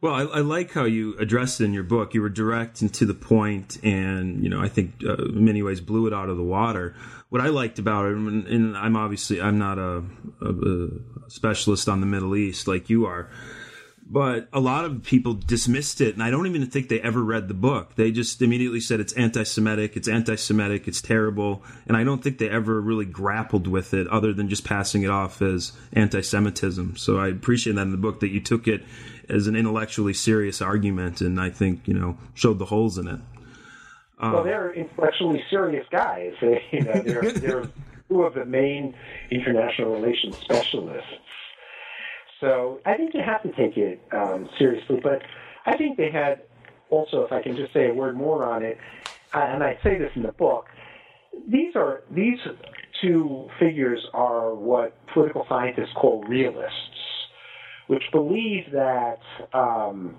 [0.02, 2.14] Well, I, I, like how you addressed it in your book.
[2.14, 5.64] You were direct and to the point, and you know, I think uh, in many
[5.64, 6.96] ways blew it out of the water.
[7.30, 10.04] What I liked about it, and, I'm obviously I'm not a,
[10.42, 10.50] a,
[11.26, 13.30] a specialist on the Middle East like you are,
[14.08, 17.48] but a lot of people dismissed it and i don't even think they ever read
[17.48, 17.96] the book.
[17.96, 22.50] They just immediately said it's anti-semitic it's anti-semitic it's terrible and i don't think they
[22.50, 26.98] ever really grappled with it other than just passing it off as anti-semitism.
[26.98, 28.84] So i appreciate that in the book that you took it
[29.28, 33.20] as an intellectually serious argument and i think you know showed the holes in it.
[34.20, 36.34] Um, well they're intellectually serious guys.
[36.72, 37.70] You know they're, they're
[38.10, 38.96] two of the main
[39.32, 41.10] international relations specialists
[42.40, 45.00] so I think you have to take it um, seriously.
[45.02, 45.22] But
[45.66, 46.42] I think they had
[46.90, 48.78] also, if I can just say a word more on it,
[49.34, 50.66] uh, and I say this in the book,
[51.50, 52.40] these are these
[53.02, 56.74] two figures are what political scientists call realists,
[57.88, 59.20] which believe that
[59.54, 60.16] um,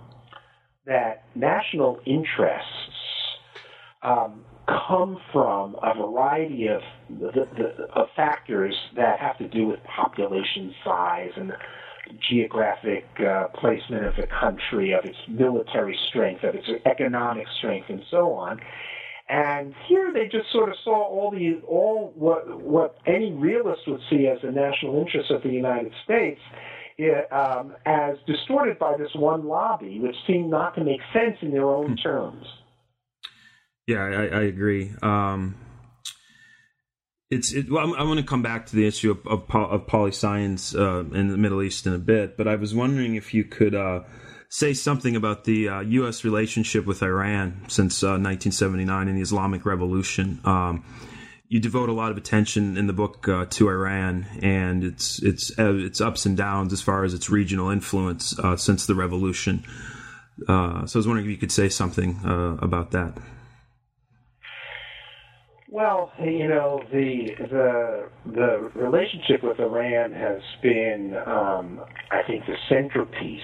[0.87, 2.93] that national interests
[4.03, 9.81] um, come from a variety of the, the, of factors that have to do with
[9.85, 11.53] population size and
[12.29, 18.03] geographic uh, placement of the country, of its military strength, of its economic strength, and
[18.11, 18.61] so on.
[19.29, 24.01] And here they just sort of saw all the all what what any realist would
[24.09, 26.41] see as the national interests of the United States
[26.99, 31.51] it, um, as distorted by this one lobby, which seemed not to make sense in
[31.51, 31.95] their own hmm.
[31.97, 32.47] terms.
[33.87, 34.93] Yeah, I, I agree.
[35.03, 35.55] Um,
[37.31, 40.75] it's it, well, I'm, going to come back to the issue of of, of science
[40.75, 43.75] uh, in the Middle East in a bit, but I was wondering if you could
[43.75, 44.03] uh,
[44.49, 46.25] say something about the uh, U.S.
[46.25, 50.41] relationship with Iran since 1979 uh, and the Islamic Revolution.
[50.45, 50.85] Um,
[51.49, 55.57] you devote a lot of attention in the book uh, to Iran and its its
[55.59, 59.65] uh, its ups and downs as far as its regional influence since the revolution.
[60.47, 63.19] so I was wondering if you could say something about that.
[65.77, 72.57] Well, you know, the the the relationship with Iran has been, um, I think, the
[72.71, 73.41] centerpiece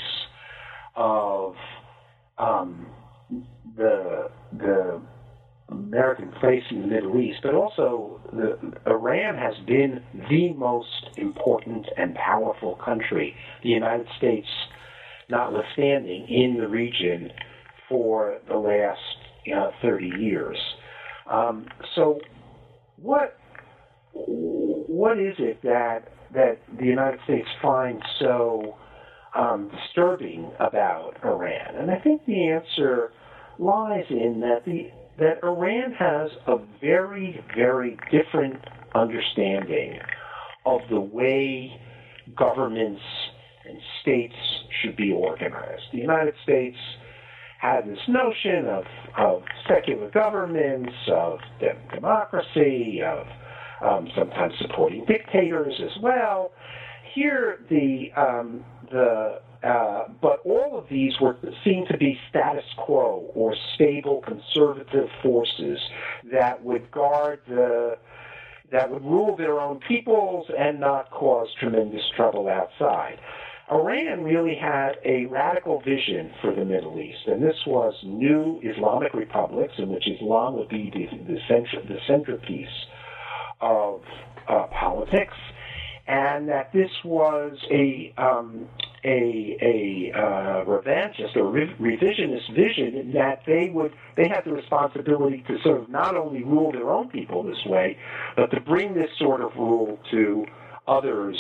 [0.97, 1.55] of
[2.39, 2.87] um,
[3.77, 5.03] the the
[5.69, 8.57] American place in the Middle East, but also the,
[8.87, 14.49] Iran has been the most important and powerful country, the United States
[15.29, 17.31] notwithstanding, in the region
[17.91, 19.01] for the last
[19.45, 20.57] you know, 30 years.
[21.31, 22.21] Um, so,
[22.97, 23.39] what
[24.15, 28.77] what is it that that the United States finds so
[29.35, 31.77] um, disturbing about Iran?
[31.77, 33.13] And I think the answer
[33.59, 38.65] lies in that the that Iran has a very very different
[38.95, 39.99] understanding
[40.67, 41.81] of the way
[42.37, 43.03] governments
[43.65, 44.35] and states
[44.81, 45.83] should be organized.
[45.93, 46.77] The United States
[47.63, 48.85] had this notion of,
[49.17, 51.39] of secular governments, of
[51.95, 53.27] democracy, of
[53.81, 56.51] um, sometimes supporting dictators as well.
[57.15, 63.31] Here, the um, the uh, but all of these were seen to be status quo
[63.33, 65.79] or stable conservative forces
[66.33, 67.97] that would guard the
[68.73, 73.19] that would rule their own peoples and not cause tremendous trouble outside.
[73.73, 79.15] Iran really had a radical vision for the Middle East, and this was new Islamic
[79.15, 82.69] republics in which Islam would be the, the, center, the centerpiece
[83.63, 84.03] of
[84.49, 85.35] uh, politics,
[86.07, 88.69] and that this was a um,
[89.05, 95.43] a, a uh, revanchist or re- revisionist vision that they would they had the responsibility
[95.49, 97.97] to sort of not only rule their own people this way,
[98.37, 100.45] but to bring this sort of rule to
[100.87, 101.37] others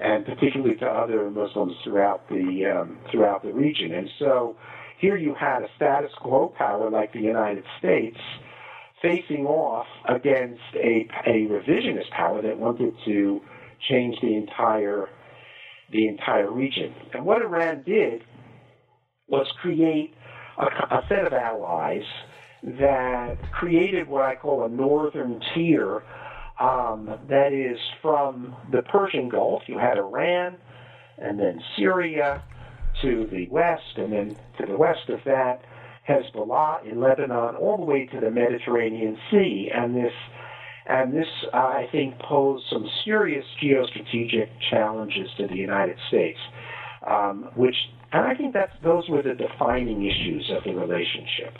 [0.00, 3.92] and particularly to other Muslims throughout the um, throughout the region.
[3.92, 4.56] And so
[4.98, 8.18] here you had a status quo power like the United States
[9.02, 13.40] facing off against a, a revisionist power that wanted to
[13.88, 15.08] change the entire
[15.92, 16.94] the entire region.
[17.14, 18.22] And what Iran did
[19.28, 20.14] was create
[20.58, 22.02] a, a set of allies
[22.62, 26.02] that created what I call a northern tier
[26.58, 29.62] um, that is from the Persian Gulf.
[29.66, 30.56] You had Iran,
[31.18, 32.42] and then Syria
[33.02, 35.62] to the west, and then to the west of that,
[36.08, 39.70] Hezbollah in Lebanon, all the way to the Mediterranean Sea.
[39.74, 40.12] And this,
[40.86, 46.38] and this, uh, I think, posed some serious geostrategic challenges to the United States,
[47.06, 47.76] um, which,
[48.12, 51.58] and I think that those were the defining issues of the relationship.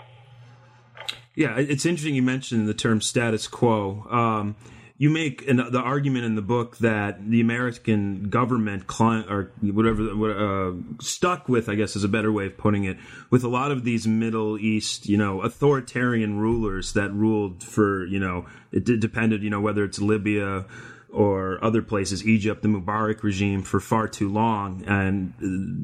[1.35, 4.07] Yeah, it's interesting you mentioned the term status quo.
[4.11, 4.57] Um,
[4.99, 10.71] you make an, the argument in the book that the American government, client, or whatever,
[10.71, 12.97] uh, stuck with, I guess is a better way of putting it,
[13.29, 18.19] with a lot of these Middle East, you know, authoritarian rulers that ruled for, you
[18.19, 20.65] know, it depended, you know, whether it's Libya
[21.11, 25.35] or other places, Egypt, the Mubarak regime, for far too long, and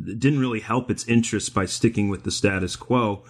[0.06, 3.24] it didn't really help its interests by sticking with the status quo.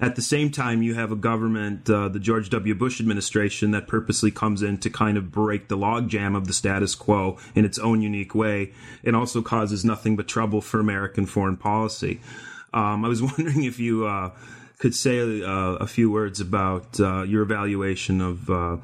[0.00, 2.74] At the same time, you have a government, uh, the George W.
[2.74, 6.94] Bush administration, that purposely comes in to kind of break the logjam of the status
[6.94, 8.72] quo in its own unique way
[9.04, 12.20] and also causes nothing but trouble for American foreign policy.
[12.74, 14.32] Um, I was wondering if you uh,
[14.78, 18.76] could say uh, a few words about uh, your evaluation of uh,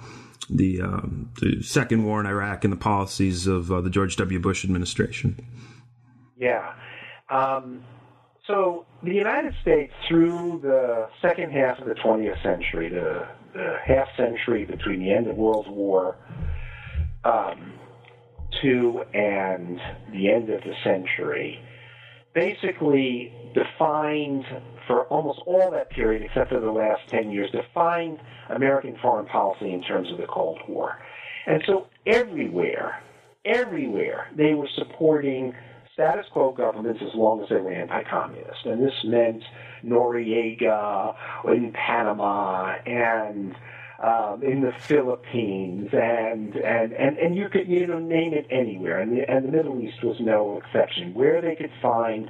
[0.48, 4.40] the, um, the, second war in Iraq and the policies of the George W.
[4.40, 5.38] Bush administration.
[6.36, 6.74] Yeah.
[7.28, 7.84] Um,
[8.47, 14.09] so the United States, through the second half of the 20th century, the, the half
[14.16, 16.16] century between the end of World War
[17.24, 17.74] um,
[18.64, 19.80] II and
[20.12, 21.61] the end of the century,
[22.34, 24.45] basically defined
[24.86, 28.18] for almost all that period, except for the last 10 years, defined
[28.51, 30.99] American foreign policy in terms of the Cold War.
[31.47, 33.03] And so everywhere,
[33.45, 35.55] everywhere, they were supporting
[36.03, 38.64] status quo governments as long as they were anti-communist.
[38.64, 39.44] And this meant
[39.84, 41.14] Noriega
[41.46, 43.55] in Panama and
[44.03, 49.00] um, in the Philippines and, and, and, and you could you know name it anywhere.
[49.00, 51.14] And the, and the Middle East was no exception.
[51.14, 52.28] Where they could find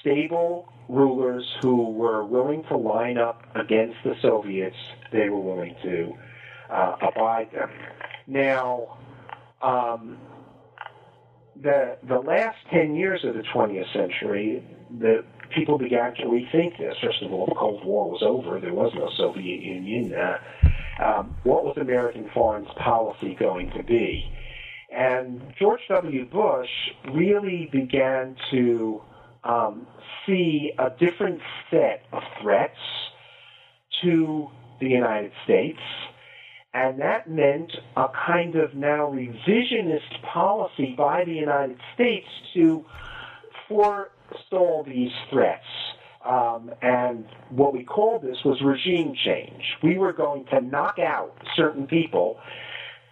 [0.00, 4.76] stable rulers who were willing to line up against the Soviets,
[5.10, 6.12] they were willing to
[6.70, 7.70] uh, abide them.
[8.28, 8.98] Now,
[9.60, 10.18] um,
[11.62, 14.62] the the last ten years of the 20th century,
[14.98, 16.94] the people began to rethink this.
[17.02, 20.14] First of all, the Cold War was over; there was no Soviet Union.
[20.14, 20.38] Uh,
[21.02, 24.30] um, what was American foreign policy going to be?
[24.90, 26.24] And George W.
[26.26, 26.70] Bush
[27.12, 29.02] really began to
[29.44, 29.86] um,
[30.24, 31.40] see a different
[31.70, 32.78] set of threats
[34.02, 34.48] to
[34.80, 35.80] the United States.
[36.76, 42.84] And that meant a kind of now revisionist policy by the United States to
[43.66, 45.64] forestall these threats.
[46.22, 49.62] Um, and what we called this was regime change.
[49.82, 52.38] We were going to knock out certain people,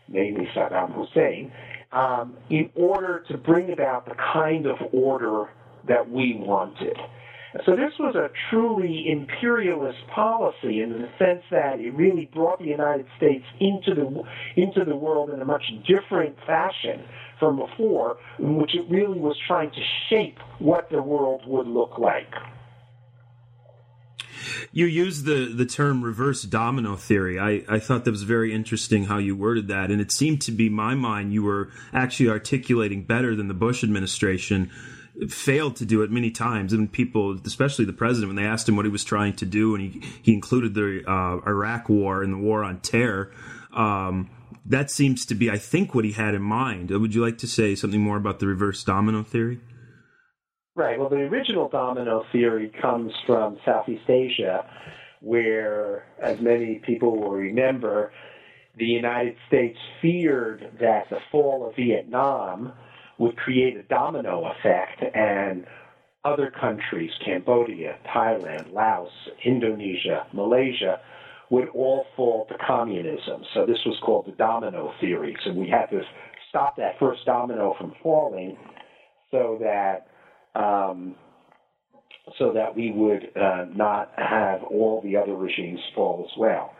[0.09, 1.51] namely Saddam Hussein,
[1.91, 5.49] um, in order to bring about the kind of order
[5.89, 6.99] that we wanted.
[7.65, 12.67] So this was a truly imperialist policy in the sense that it really brought the
[12.67, 17.05] United States into the into the world in a much different fashion
[17.39, 19.81] from before, in which it really was trying to
[20.11, 22.33] shape what the world would look like.
[24.73, 27.39] You used the, the term reverse domino theory.
[27.39, 29.91] I, I thought that was very interesting how you worded that.
[29.91, 33.85] And it seemed to be my mind you were actually articulating better than the Bush
[33.85, 34.71] administration
[35.29, 36.73] failed to do it many times.
[36.73, 39.75] And people, especially the president, when they asked him what he was trying to do,
[39.75, 43.33] and he, he included the uh, Iraq war and the war on terror,
[43.73, 44.31] um,
[44.67, 46.91] that seems to be, I think, what he had in mind.
[46.91, 49.61] Would you like to say something more about the reverse domino theory?
[50.75, 50.99] Right.
[50.99, 54.65] Well, the original domino theory comes from Southeast Asia,
[55.21, 58.13] where, as many people will remember,
[58.77, 62.73] the United States feared that the fall of Vietnam
[63.19, 65.65] would create a domino effect and
[66.25, 69.11] other countries, Cambodia, Thailand, Laos,
[69.45, 70.99] Indonesia, Malaysia,
[71.51, 73.43] would all fall to communism.
[73.53, 75.37] So this was called the domino theory.
[75.45, 76.01] So we had to
[76.49, 78.57] stop that first domino from falling
[79.31, 80.07] so that
[80.59, 81.17] um,
[82.39, 86.73] so that we would uh, not have all the other regimes fall as well.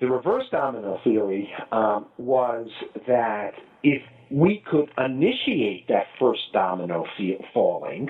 [0.00, 2.68] The reverse domino theory um, was
[3.06, 4.02] that if
[4.32, 7.04] we could initiate that first domino
[7.52, 8.08] falling,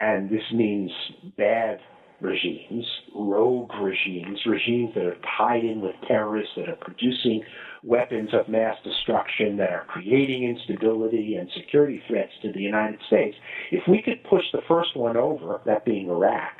[0.00, 0.90] and this means
[1.36, 1.78] bad
[2.20, 7.42] regimes, rogue regimes, regimes that are tied in with terrorists, that are producing
[7.82, 13.36] weapons of mass destruction, that are creating instability and security threats to the United States.
[13.70, 16.52] If we could push the first one over, that being Iraq,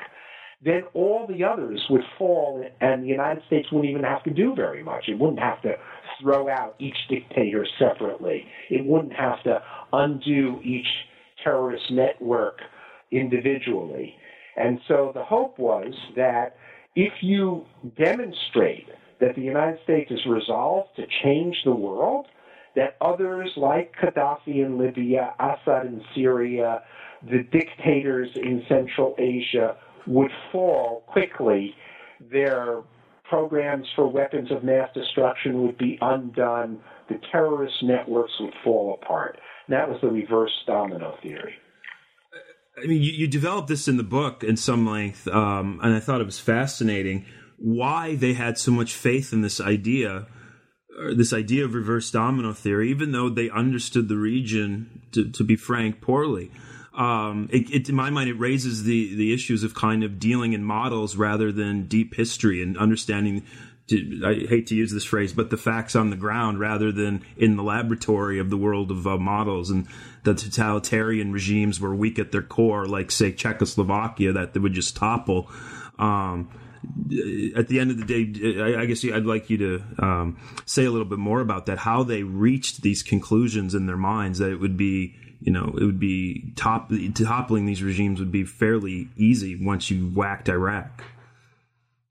[0.64, 4.54] then all the others would fall and the United States wouldn't even have to do
[4.54, 5.04] very much.
[5.08, 5.74] It wouldn't have to
[6.20, 8.46] throw out each dictator separately.
[8.70, 9.62] It wouldn't have to
[9.92, 10.86] undo each
[11.42, 12.58] terrorist network
[13.10, 14.14] individually.
[14.56, 16.56] And so the hope was that
[16.94, 17.64] if you
[17.96, 18.86] demonstrate
[19.20, 22.26] that the United States is resolved to change the world,
[22.76, 26.82] that others like Gaddafi in Libya, Assad in Syria,
[27.22, 31.74] the dictators in Central Asia would fall quickly.
[32.32, 32.82] Their
[33.28, 36.80] programs for weapons of mass destruction would be undone.
[37.08, 39.38] The terrorist networks would fall apart.
[39.66, 41.54] And that was the reverse domino theory.
[42.76, 46.00] I mean, you, you developed this in the book in some length, um, and I
[46.00, 47.24] thought it was fascinating
[47.56, 50.26] why they had so much faith in this idea,
[51.16, 55.54] this idea of reverse domino theory, even though they understood the region, to, to be
[55.54, 56.50] frank, poorly.
[56.96, 60.52] Um, it, it, in my mind, it raises the the issues of kind of dealing
[60.52, 63.44] in models rather than deep history and understanding
[63.88, 67.22] to, I hate to use this phrase, but the facts on the ground rather than
[67.36, 69.86] in the laboratory of the world of uh, models and
[70.22, 74.96] the totalitarian regimes were weak at their core, like say Czechoslovakia, that they would just
[74.96, 75.50] topple.
[75.98, 76.48] Um,
[77.56, 80.84] at the end of the day, I, I guess I'd like you to um, say
[80.84, 81.78] a little bit more about that.
[81.78, 85.84] How they reached these conclusions in their minds that it would be, you know, it
[85.84, 91.02] would be top toppling these regimes would be fairly easy once you whacked Iraq.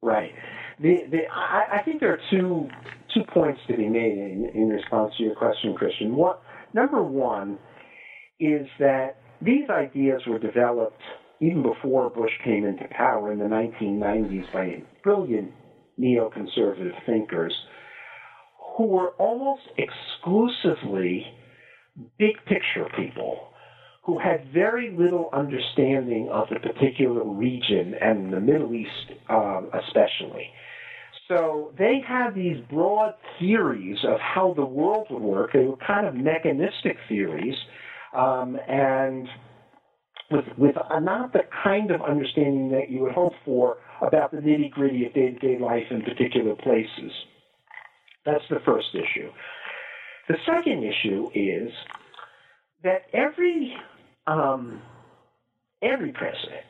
[0.01, 0.31] Right.
[0.79, 2.69] The, the, I, I think there are two
[3.13, 6.15] two points to be made in, in response to your question, Christian.
[6.15, 6.41] What
[6.73, 7.59] number one
[8.39, 11.01] is that these ideas were developed
[11.43, 15.51] even before Bush came into power in the 1990s by brilliant
[15.99, 17.53] neoconservative thinkers
[18.77, 21.25] who were almost exclusively
[22.17, 23.49] big picture people
[24.03, 30.49] who had very little understanding of the particular region and the Middle East, um, especially.
[31.27, 35.51] So they had these broad theories of how the world would work.
[35.53, 37.55] They were kind of mechanistic theories,
[38.13, 39.27] um, and
[40.33, 44.71] with with not the kind of understanding that you would hope for about the nitty
[44.71, 47.11] gritty of day to day life in particular places.
[48.25, 49.31] That's the first issue.
[50.27, 51.71] The second issue is
[52.83, 53.75] that every
[54.27, 54.81] um,
[55.81, 56.65] every president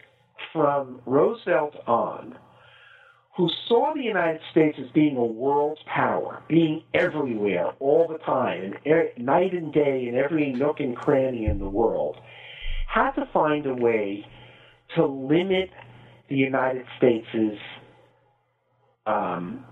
[0.51, 2.37] from Roosevelt on
[3.35, 8.63] who saw the United States as being a world power, being everywhere all the time,
[8.63, 12.17] and er- night and day in every nook and cranny in the world,
[12.93, 14.25] had to find a way
[14.95, 15.69] to limit
[16.29, 17.57] the United States'
[19.07, 19.65] um,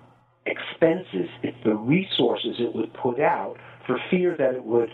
[0.45, 1.29] expenses,
[1.63, 4.89] the resources it would put out, for fear that it would,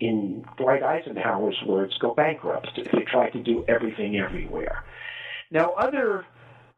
[0.00, 4.84] in Dwight Eisenhower's words, go bankrupt if it tried to do everything everywhere.
[5.50, 6.24] Now, other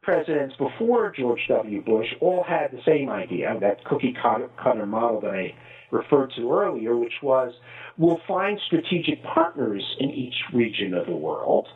[0.01, 1.81] presidents before George W.
[1.83, 5.55] Bush all had the same idea, that cookie cutter model that I
[5.91, 7.53] referred to earlier, which was
[7.97, 11.67] we'll find strategic partners in each region of the world,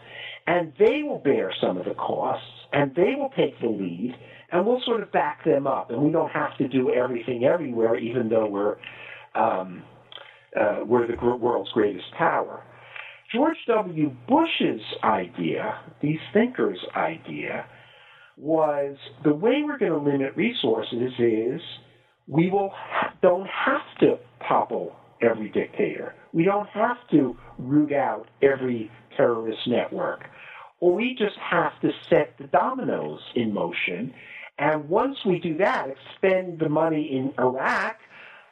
[0.47, 4.16] and they will bear some of the costs, and they will take the lead,
[4.51, 7.97] and we'll sort of back them up, and we don't have to do everything everywhere,
[7.97, 8.76] even though we're
[9.36, 9.84] um,
[10.59, 12.64] uh, we're the world's greatest power.
[13.34, 14.16] George W.
[14.28, 17.66] Bush's idea, these thinkers' idea,
[18.38, 21.61] was the way we're going to limit resources is
[22.28, 23.82] we will ha- don't have
[24.53, 26.13] topple every dictator.
[26.33, 30.25] We don't have to root out every terrorist network.
[30.79, 34.13] Or we just have to set the dominoes in motion.
[34.57, 37.97] And once we do that, expend the money in Iraq,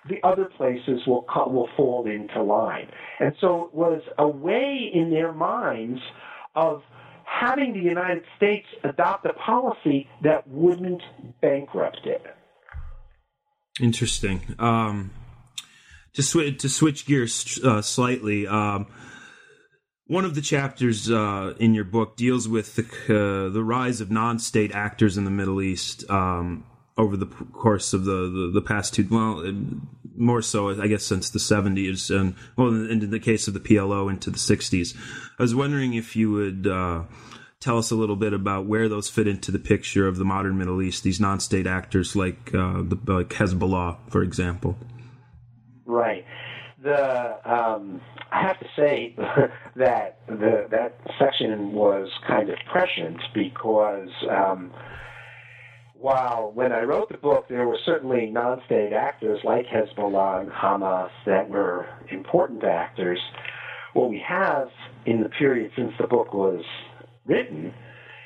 [0.09, 2.87] the other places will come, will fall into line.
[3.19, 5.99] And so it was a way in their minds
[6.55, 6.81] of
[7.25, 11.01] having the United States adopt a policy that wouldn't
[11.41, 12.23] bankrupt it.
[13.79, 14.55] Interesting.
[14.59, 15.11] Um,
[16.13, 18.87] to, sw- to switch gears uh, slightly, um,
[20.07, 24.11] one of the chapters uh, in your book deals with the, uh, the rise of
[24.11, 26.65] non-state actors in the Middle East um,
[26.97, 29.41] over the course of the, the, the, past two, well,
[30.17, 34.09] more so, I guess, since the 70s, and well, in the case of the PLO,
[34.09, 34.95] into the 60s.
[35.39, 37.03] I was wondering if you would uh,
[37.61, 40.57] tell us a little bit about where those fit into the picture of the modern
[40.57, 44.75] Middle East, these non state actors like, uh, the, like Hezbollah, for example.
[45.91, 46.23] Right.
[46.81, 47.99] The um,
[48.31, 49.13] I have to say
[49.75, 54.71] that the that section was kind of prescient because um,
[55.95, 61.11] while when I wrote the book, there were certainly non-state actors like Hezbollah and Hamas
[61.25, 63.19] that were important actors.
[63.93, 64.69] What we have
[65.05, 66.63] in the period since the book was
[67.25, 67.73] written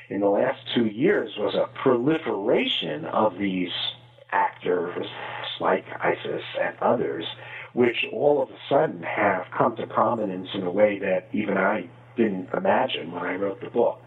[0.08, 3.72] in the last two years was a proliferation of these
[4.30, 5.06] actors
[5.60, 7.24] like ISIS and others,
[7.76, 11.86] which all of a sudden have come to prominence in a way that even I
[12.16, 14.00] didn't imagine when I wrote the book.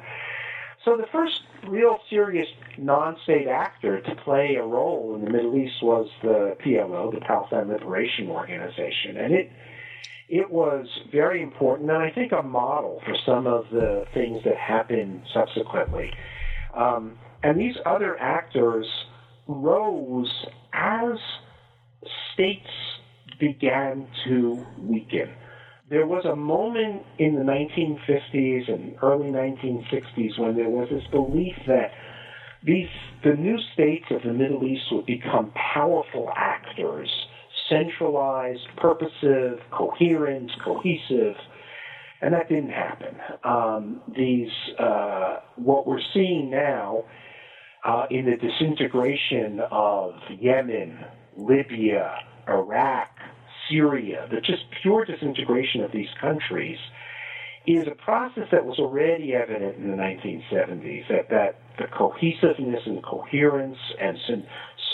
[0.83, 2.47] So the first real serious
[2.79, 7.67] non-state actor to play a role in the Middle East was the PLO, the Palestine
[7.67, 9.51] Liberation Organization, and it
[10.29, 14.57] it was very important, and I think a model for some of the things that
[14.57, 16.11] happened subsequently.
[16.75, 18.87] Um, and these other actors
[19.47, 20.31] rose
[20.73, 21.17] as
[22.33, 22.69] states
[23.39, 25.29] began to weaken.
[25.89, 31.55] There was a moment in the 1950s and early 1960s when there was this belief
[31.67, 31.91] that
[32.63, 32.89] these
[33.23, 37.09] the new states of the Middle East would become powerful actors
[37.69, 41.35] centralized, purposive, coherent, cohesive,
[42.21, 43.15] and that didn't happen.
[43.43, 47.03] Um, these, uh, what we're seeing now
[47.85, 50.99] uh, in the disintegration of Yemen,
[51.37, 52.17] Libya,
[52.49, 53.09] Iraq,
[53.69, 56.77] Syria, the just pure disintegration of these countries
[57.67, 63.03] is a process that was already evident in the 1970s, that, that the cohesiveness and
[63.03, 64.17] coherence and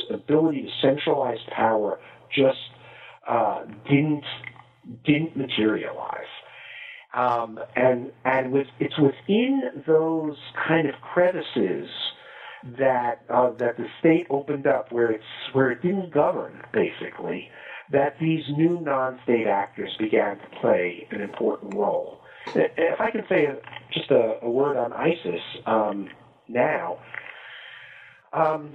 [0.10, 2.00] ability to centralize power
[2.36, 2.58] just
[3.28, 4.24] uh, didn't
[5.04, 6.20] didn't materialize.
[7.14, 10.38] Um, and and with, it's within those
[10.68, 11.90] kind of crevices
[12.80, 17.50] that uh, that the state opened up where it's where it didn't govern basically
[17.92, 22.20] that these new non-state actors began to play an important role.
[22.56, 23.48] If I can say
[23.94, 26.10] just a, a word on ISIS um,
[26.48, 26.98] now,
[28.34, 28.74] um,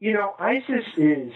[0.00, 1.32] you know, ISIS is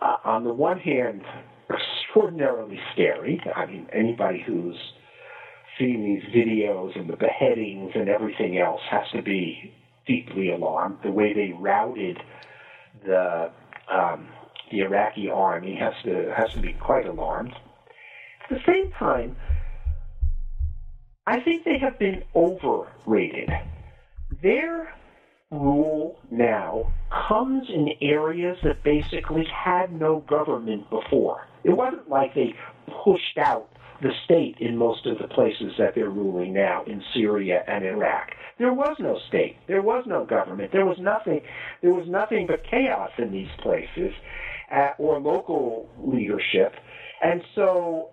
[0.00, 1.22] uh, on the one hand,
[1.70, 3.40] extraordinarily scary.
[3.54, 4.76] I mean, anybody who's
[5.78, 9.72] seen these videos and the beheadings and everything else has to be
[10.06, 10.98] deeply alarmed.
[11.02, 12.18] The way they routed
[13.04, 13.50] the
[13.90, 14.28] um,
[14.70, 17.54] the Iraqi army has to has to be quite alarmed.
[18.44, 19.36] At the same time,
[21.26, 23.50] I think they have been overrated.
[24.42, 24.94] Their
[25.50, 26.92] rule now
[27.28, 31.46] comes in areas that basically had no government before.
[31.62, 32.54] It wasn't like they
[33.04, 33.68] pushed out
[34.02, 38.30] the state in most of the places that they're ruling now in Syria and Iraq.
[38.58, 39.56] There was no state.
[39.66, 40.72] There was no government.
[40.72, 41.40] There was nothing.
[41.82, 44.12] There was nothing but chaos in these places,
[44.72, 46.74] uh, or local leadership.
[47.22, 48.10] And so,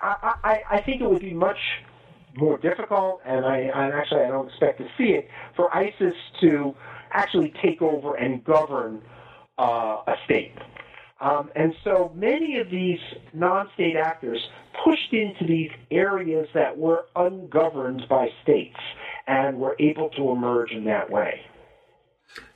[0.00, 1.58] I, I, I think it would be much
[2.36, 6.74] more difficult, and I and actually I don't expect to see it for ISIS to
[7.12, 9.02] actually take over and govern
[9.58, 10.52] uh, a state.
[11.20, 12.98] Um, and so many of these
[13.34, 14.38] non-state actors
[14.84, 18.78] pushed into these areas that were ungoverned by states
[19.26, 21.40] and were able to emerge in that way.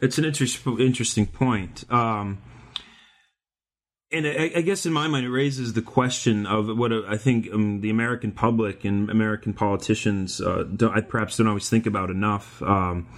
[0.01, 1.85] It's an interesting interesting point.
[1.91, 2.39] Um,
[4.13, 7.49] and I, I, guess in my mind, it raises the question of what I think
[7.53, 12.11] um, the American public and American politicians uh, don't, I perhaps don't always think about
[12.11, 12.63] enough.
[12.63, 13.09] Um,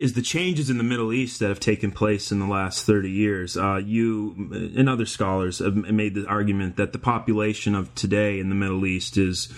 [0.00, 3.10] is the changes in the Middle East that have taken place in the last 30
[3.10, 3.56] years.
[3.58, 8.48] Uh, you and other scholars have made the argument that the population of today in
[8.48, 9.52] the Middle East is,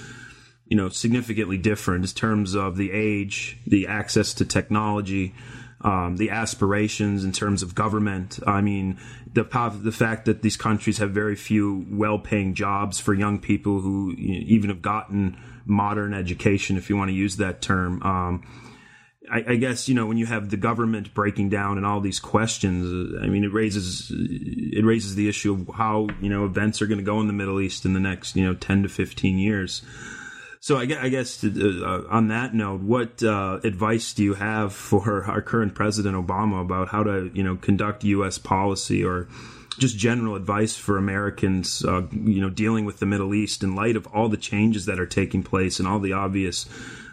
[0.67, 5.33] you know, significantly different in terms of the age, the access to technology,
[5.83, 8.41] um, the aspirations in terms of government.
[8.45, 8.99] I mean,
[9.33, 9.45] the
[9.81, 14.71] the fact that these countries have very few well-paying jobs for young people who even
[14.71, 18.03] have gotten modern education, if you want to use that term.
[18.03, 18.43] Um,
[19.33, 22.21] I, I, guess you know when you have the government breaking down and all these
[22.21, 23.15] questions.
[23.23, 26.99] I mean, it raises it raises the issue of how you know events are going
[26.99, 29.83] to go in the Middle East in the next you know ten to fifteen years.
[30.61, 34.73] So I guess, I guess uh, on that note, what uh, advice do you have
[34.91, 38.37] for our current President Obama about how to you know conduct U.S.
[38.37, 39.29] policy or
[39.79, 43.97] just general advice for Americans, uh, you know, dealing with the Middle East in light
[43.97, 46.69] of all the changes that are taking place and all the obvious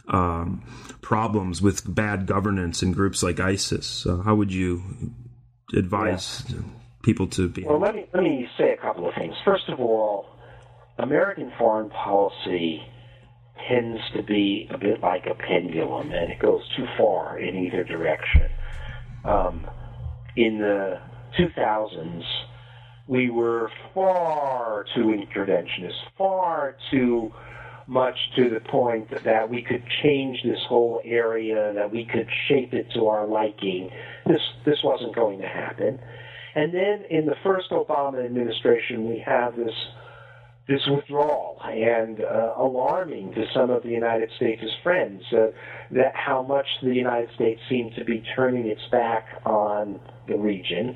[0.10, 0.62] um,
[1.02, 4.06] problems with bad governance in groups like ISIS.
[4.06, 4.84] Uh, how would you
[5.74, 6.60] advise yeah.
[7.04, 7.64] people to be?
[7.64, 9.36] Well, let me let me say a couple of things.
[9.46, 10.28] First of all,
[10.98, 12.82] American foreign policy
[13.68, 17.84] tends to be a bit like a pendulum, and it goes too far in either
[17.84, 18.50] direction.
[19.26, 19.70] Um,
[20.36, 21.00] in the
[21.38, 22.24] 2000s,
[23.08, 27.34] we were far too interventionist, far too
[27.90, 32.74] much to the point that we could change this whole area, that we could shape
[32.74, 33.90] it to our liking.
[34.26, 36.00] This this wasn't going to happen.
[36.56, 39.74] And then in the first Obama administration, we have this
[40.68, 45.48] this withdrawal and uh, alarming to some of the United States' friends uh,
[45.90, 50.96] that how much the United States seemed to be turning its back on the region.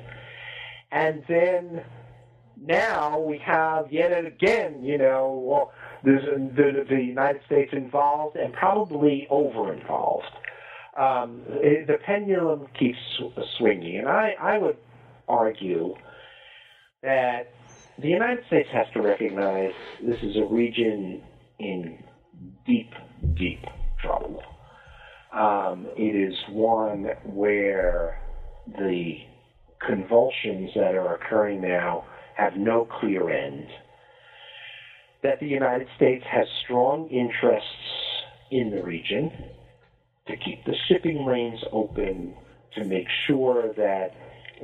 [0.92, 1.82] And then
[2.66, 9.26] now we have yet again, you know, well, the, the United States involved and probably
[9.30, 10.26] over involved.
[10.96, 12.98] Um, the pendulum keeps
[13.58, 14.76] swinging, and I, I would
[15.26, 15.94] argue
[17.02, 17.52] that
[17.98, 21.22] the United States has to recognize this is a region
[21.58, 22.02] in
[22.66, 22.92] deep,
[23.34, 23.64] deep
[24.00, 24.42] trouble.
[25.32, 28.20] Um, it is one where
[28.66, 29.18] the
[29.84, 32.04] convulsions that are occurring now
[32.36, 33.66] have no clear end
[35.22, 37.68] that the United States has strong interests
[38.50, 39.32] in the region
[40.26, 42.34] to keep the shipping lanes open,
[42.74, 44.12] to make sure that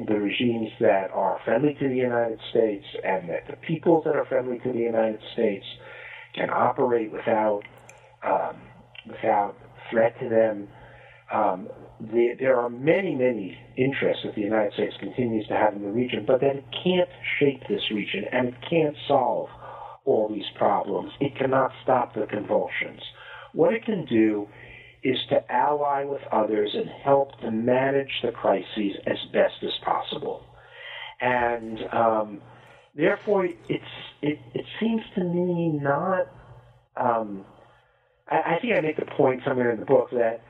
[0.06, 4.24] the regimes that are friendly to the United States and that the peoples that are
[4.24, 5.64] friendly to the United States
[6.34, 7.62] can operate without
[8.22, 8.56] um,
[9.06, 9.56] without
[9.90, 10.68] threat to them.
[11.32, 11.68] Um,
[12.00, 15.90] the, there are many, many interests that the United States continues to have in the
[15.90, 19.48] region, but that it can't shape this region and it can't solve
[20.04, 21.12] all these problems.
[21.20, 23.00] It cannot stop the convulsions.
[23.52, 24.48] What it can do
[25.02, 30.44] is to ally with others and help to manage the crises as best as possible.
[31.20, 32.42] And um,
[32.94, 33.84] therefore, it's
[34.22, 36.26] it, it seems to me not.
[36.96, 37.44] Um,
[38.28, 40.42] I, I think I make the point somewhere in the book that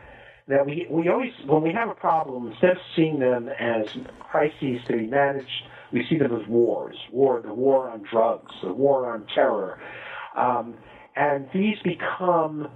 [0.48, 3.86] that we we always when we have a problem, instead of seeing them as
[4.20, 5.62] crises to be managed
[5.92, 9.80] we see them as wars, war, the war on drugs, the war on terror,
[10.36, 10.74] um,
[11.16, 12.68] and these become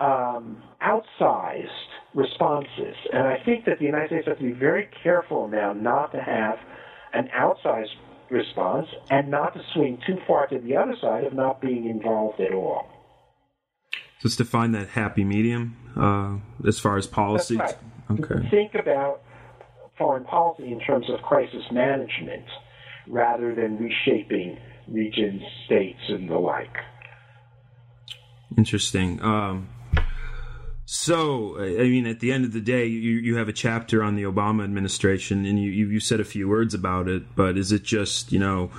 [0.00, 1.68] um, outsized
[2.14, 2.96] responses.
[3.12, 6.22] And I think that the United States has to be very careful now not to
[6.22, 6.58] have
[7.12, 7.94] an outsized
[8.30, 12.40] response and not to swing too far to the other side of not being involved
[12.40, 12.88] at all.
[14.22, 16.36] Just to find that happy medium uh,
[16.66, 17.56] as far as policy.
[17.56, 17.76] Right.
[18.10, 18.48] Okay.
[18.50, 19.22] Think about
[19.98, 22.44] foreign policy in terms of crisis management
[23.08, 26.76] rather than reshaping regions, states, and the like.
[28.56, 29.22] Interesting.
[29.22, 29.68] Um,
[30.84, 34.14] So, I mean, at the end of the day, you, you have a chapter on
[34.14, 37.34] the Obama administration, and you, you said a few words about it.
[37.34, 38.70] But is it just, you know,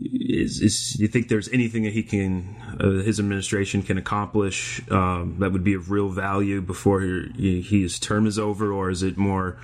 [0.00, 4.82] is, is do you think there's anything that he can, uh, his administration can accomplish
[4.90, 9.02] um, that would be of real value before he, his term is over, or is
[9.02, 9.58] it more?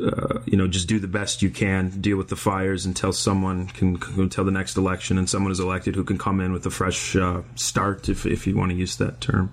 [0.00, 3.66] Uh, you know, just do the best you can, deal with the fires until someone
[3.66, 6.70] can, until the next election and someone is elected who can come in with a
[6.70, 9.52] fresh uh, start, if, if you want to use that term.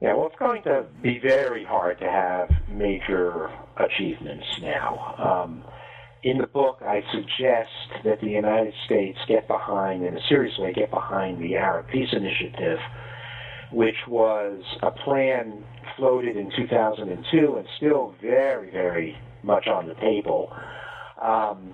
[0.00, 5.14] Yeah, well, it's going to be very hard to have major achievements now.
[5.16, 5.64] Um,
[6.26, 10.72] in the book, I suggest that the United States get behind, in a serious way,
[10.72, 12.80] get behind the Arab Peace Initiative,
[13.70, 15.62] which was a plan
[15.96, 20.52] floated in 2002 and still very, very much on the table,
[21.22, 21.72] um,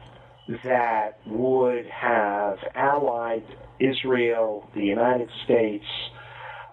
[0.64, 3.44] that would have allied
[3.80, 5.86] Israel, the United States,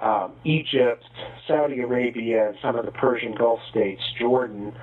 [0.02, 1.06] um, Egypt,
[1.48, 4.74] Saudi Arabia, some of the Persian Gulf states, Jordan,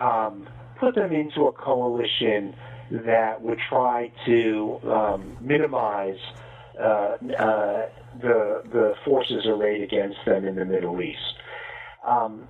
[0.00, 0.48] um,
[0.84, 2.54] put them into a coalition
[2.90, 6.18] that would try to um, minimize
[6.78, 7.86] uh, uh,
[8.20, 11.34] the the forces arrayed against them in the Middle East.
[12.06, 12.46] Um,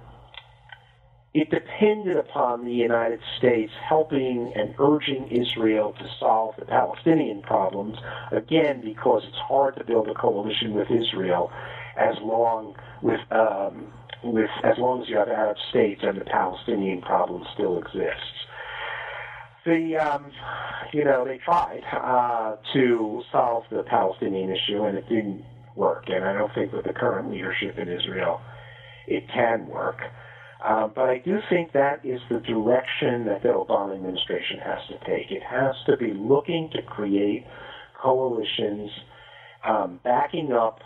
[1.32, 7.97] it depended upon the United States helping and urging Israel to solve the Palestinian problems,
[8.30, 11.51] again, because it's hard to build a coalition with Israel
[11.97, 13.93] as long with um,
[14.25, 18.39] with as long as you have Arab states and the Palestinian problem still exists.
[19.64, 20.31] The um,
[20.93, 25.45] you know they tried uh, to solve the Palestinian issue and it didn't
[25.77, 28.41] work, and I don't think with the current leadership in Israel
[29.07, 30.01] it can work.
[30.64, 34.99] Uh, but I do think that is the direction that the Obama administration has to
[35.05, 35.31] take.
[35.31, 37.45] It has to be looking to create
[38.03, 38.91] coalitions
[39.66, 40.81] um, backing up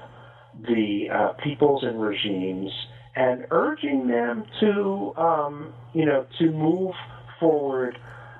[0.62, 2.70] the uh, peoples and regimes
[3.18, 6.94] and urging them to, um, you know, to move
[7.40, 7.98] forward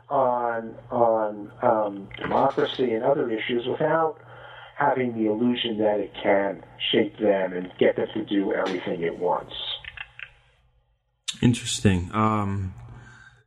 [0.09, 4.19] on on um, democracy and other issues without
[4.79, 6.63] having the illusion that it can
[6.93, 9.53] shape them and get them to do everything it wants.
[11.43, 12.09] Interesting.
[12.15, 12.73] Um,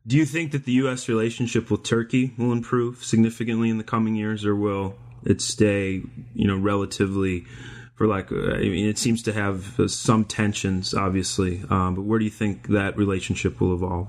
[0.06, 1.08] do you think that the U.S.
[1.08, 6.02] relationship with Turkey will improve significantly in the coming years, or will it stay,
[6.34, 7.46] you know, relatively?
[7.96, 11.64] For like, I mean, it seems to have some tensions, obviously.
[11.70, 14.08] Um, but where do you think that relationship will evolve?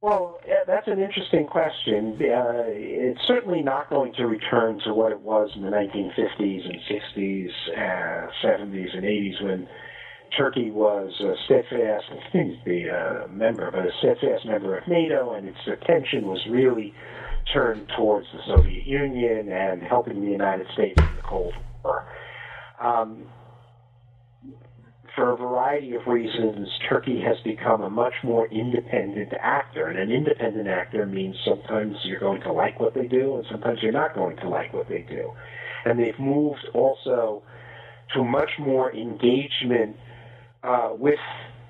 [0.00, 2.18] Well, that's an interesting question.
[2.20, 6.80] Uh, it's certainly not going to return to what it was in the 1950s and
[6.90, 9.68] 60s, uh, 70s, and 80s when
[10.36, 12.04] Turkey was a steadfast,
[12.64, 16.94] be a member, but a steadfast member of NATO, and its attention was really
[17.52, 22.06] turned towards the Soviet Union and helping the United States in the Cold War.
[22.80, 23.26] Um,
[25.14, 29.86] for a variety of reasons, Turkey has become a much more independent actor.
[29.86, 33.78] And an independent actor means sometimes you're going to like what they do, and sometimes
[33.82, 35.30] you're not going to like what they do.
[35.84, 37.42] And they've moved also
[38.14, 39.96] to much more engagement
[40.62, 41.18] uh, with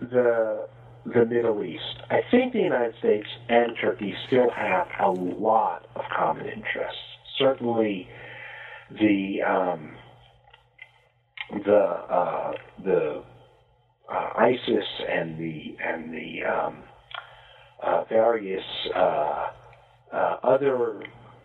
[0.01, 0.69] the
[1.07, 2.03] the Middle East.
[2.11, 6.99] I think the United States and Turkey still have a lot of common interests.
[7.39, 8.09] Certainly,
[8.91, 9.97] the um,
[11.65, 12.53] the uh,
[12.85, 13.23] the
[14.13, 16.83] uh, ISIS and the and the um,
[17.83, 19.47] uh, various uh,
[20.13, 21.03] uh, other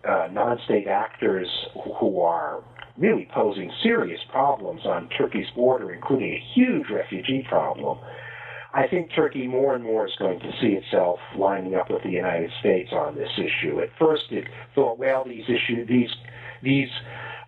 [0.07, 1.47] uh, non-state actors
[1.99, 2.64] who are
[2.97, 7.97] really posing serious problems on Turkey's border, including a huge refugee problem.
[8.74, 12.11] I think Turkey more and more is going to see itself lining up with the
[12.11, 13.82] United States on this issue.
[13.82, 16.09] At first, it thought, well, these issues, these
[16.61, 16.89] these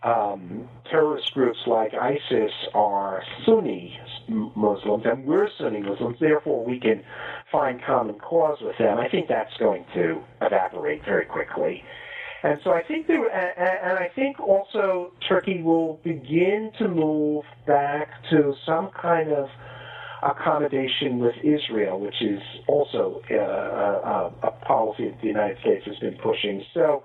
[0.04, 6.18] um, terrorist groups like ISIS are Sunni Muslims, and we're Sunni Muslims.
[6.20, 7.04] Therefore, we can
[7.52, 8.98] find common cause with them.
[8.98, 11.84] I think that's going to evaporate very quickly.
[12.44, 18.10] And so I think there, and I think also Turkey will begin to move back
[18.32, 19.50] to some kind of
[20.24, 25.98] accommodation with Israel, which is also uh, a, a, policy that the United States has
[25.98, 26.64] been pushing.
[26.74, 27.04] So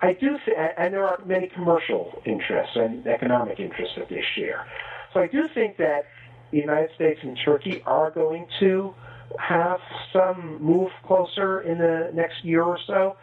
[0.00, 4.66] I do, th- and there are many commercial interests and economic interests that they share.
[5.12, 6.06] So I do think that
[6.50, 8.94] the United States and Turkey are going to
[9.38, 9.80] have
[10.12, 13.16] some move closer in the next year or so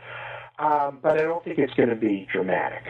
[0.61, 2.83] um, but I don't think it's going to be dramatic.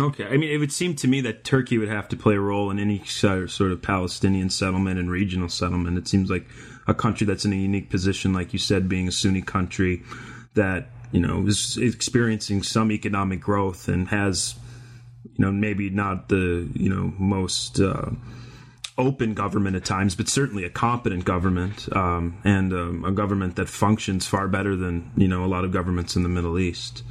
[0.00, 2.40] Okay, I mean, it would seem to me that Turkey would have to play a
[2.40, 5.98] role in any sort of Palestinian settlement and regional settlement.
[5.98, 6.46] It seems like
[6.86, 10.02] a country that's in a unique position, like you said, being a Sunni country
[10.54, 14.54] that you know is experiencing some economic growth and has,
[15.24, 18.08] you know, maybe not the you know most uh,
[18.96, 23.68] open government at times, but certainly a competent government um, and um, a government that
[23.68, 27.02] functions far better than you know a lot of governments in the Middle East.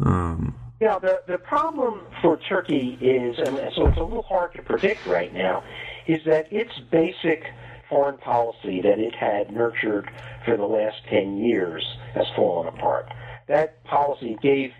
[0.00, 4.62] Um, yeah, the the problem for Turkey is, and so it's a little hard to
[4.62, 5.64] predict right now,
[6.06, 7.44] is that its basic
[7.88, 10.10] foreign policy that it had nurtured
[10.44, 13.08] for the last ten years has fallen apart.
[13.48, 14.72] That policy gave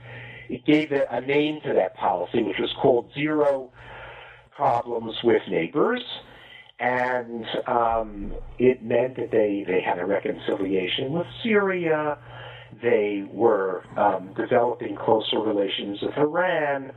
[0.48, 3.72] it gave a, a name to that policy, which was called zero
[4.54, 6.02] problems with neighbors,
[6.78, 12.18] and um, it meant that they, they had a reconciliation with Syria.
[12.82, 16.92] They were um, developing closer relations with Iran.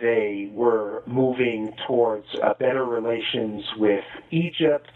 [0.00, 4.90] They were moving towards uh, better relations with Egypt.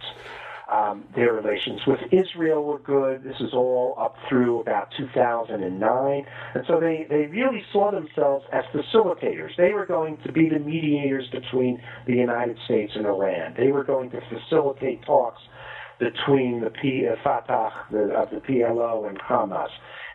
[0.71, 3.23] Um, their relations with Israel were good.
[3.25, 6.27] This is all up through about 2009.
[6.55, 9.51] And so they, they really saw themselves as facilitators.
[9.57, 13.55] They were going to be the mediators between the United States and Iran.
[13.57, 15.43] They were going to facilitate talks
[15.99, 19.69] between the P, uh, Fatah, the, of the PLO, and Hamas.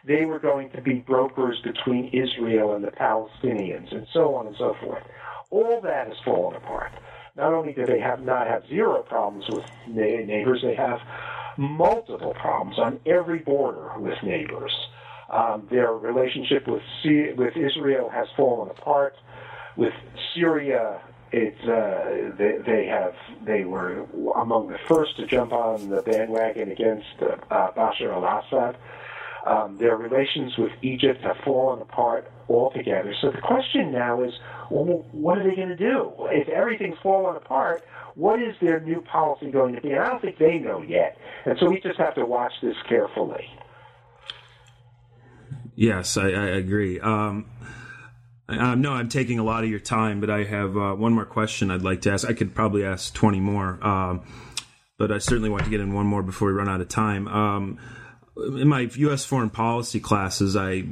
[0.08, 4.56] They were going to be brokers between Israel and the Palestinians, and so on and
[4.58, 5.04] so forth.
[5.50, 6.92] All that has fallen apart.
[7.36, 11.00] Not only do they have not have zero problems with neighbors, they have
[11.58, 14.74] multiple problems on every border with neighbors.
[15.30, 16.84] Um, their relationship with
[17.38, 19.16] with Israel has fallen apart.
[19.76, 19.94] With
[20.34, 21.02] Syria,
[21.32, 23.14] it's uh, they, they have
[23.46, 24.06] they were
[24.36, 28.78] among the first to jump on the bandwagon against uh, Bashar al-Assad.
[29.48, 33.14] Um, their relations with Egypt have fallen apart altogether.
[33.22, 34.34] So the question now is,
[34.70, 36.12] well, what are they going to do?
[36.32, 37.86] If everything's fallen apart,
[38.16, 39.92] what is their new policy going to be?
[39.92, 41.18] And I don't think they know yet.
[41.46, 43.46] And so we just have to watch this carefully.
[45.76, 47.00] Yes, I, I agree.
[47.00, 47.46] Um,
[48.50, 51.26] I, no, I'm taking a lot of your time, but I have uh, one more
[51.26, 52.28] question I'd like to ask.
[52.28, 54.26] I could probably ask 20 more, um,
[54.98, 57.78] but I certainly want to get in one more before we run out of time.
[58.38, 59.26] Um, in my U.S.
[59.26, 60.84] foreign policy classes, I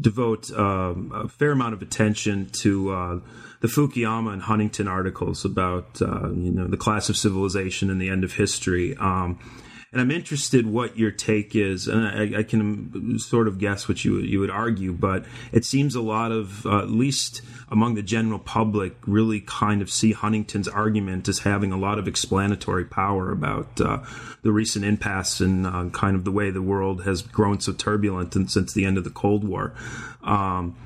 [0.00, 3.20] devote uh, a fair amount of attention to uh,
[3.60, 8.08] the Fukuyama and Huntington articles about uh, you know the clash of civilization and the
[8.08, 8.96] end of history.
[8.96, 9.38] Um,
[9.90, 14.04] and I'm interested what your take is, and I, I, can sort of guess what
[14.04, 18.02] you you would argue, but it seems a lot of, uh, at least among the
[18.02, 23.32] general public, really kind of see Huntington's argument as having a lot of explanatory power
[23.32, 24.00] about uh,
[24.42, 28.34] the recent impasse and uh, kind of the way the world has grown so turbulent
[28.50, 29.72] since the end of the Cold War.
[30.22, 30.76] Um,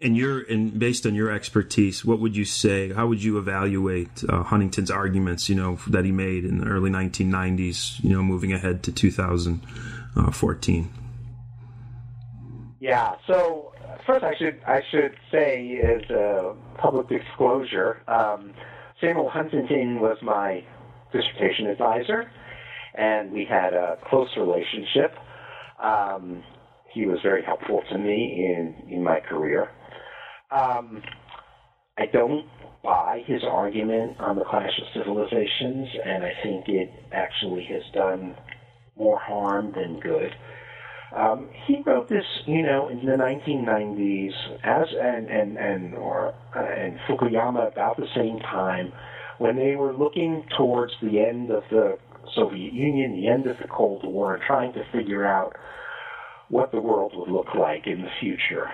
[0.00, 2.92] and your and based on your expertise, what would you say?
[2.92, 5.48] How would you evaluate uh, Huntington's arguments?
[5.48, 8.04] You know that he made in the early 1990s.
[8.04, 10.90] You know, moving ahead to 2014.
[12.78, 13.14] Yeah.
[13.26, 13.72] So
[14.06, 18.52] first, I should I should say as a public disclosure, um,
[19.00, 20.62] Samuel Huntington was my
[21.10, 22.30] dissertation advisor,
[22.94, 25.16] and we had a close relationship.
[25.82, 26.42] Um,
[26.92, 29.70] he was very helpful to me in in my career.
[30.50, 31.02] Um,
[31.98, 32.46] I don't
[32.84, 38.36] buy his argument on the clash of civilizations, and I think it actually has done
[38.96, 40.34] more harm than good.
[41.14, 44.32] Um, he wrote this, you know, in the 1990s,
[44.64, 48.92] as and and and or uh, and Fukuyama about the same time,
[49.38, 51.98] when they were looking towards the end of the
[52.34, 55.56] Soviet Union, the end of the Cold War, and trying to figure out
[56.48, 58.68] what the world would look like in the future.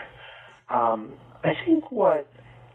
[0.68, 1.12] Um,
[1.44, 2.28] I think what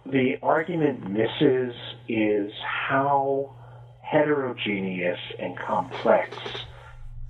[0.06, 1.74] the argument misses
[2.08, 2.52] is
[2.90, 3.56] how
[4.02, 6.38] heterogeneous and complex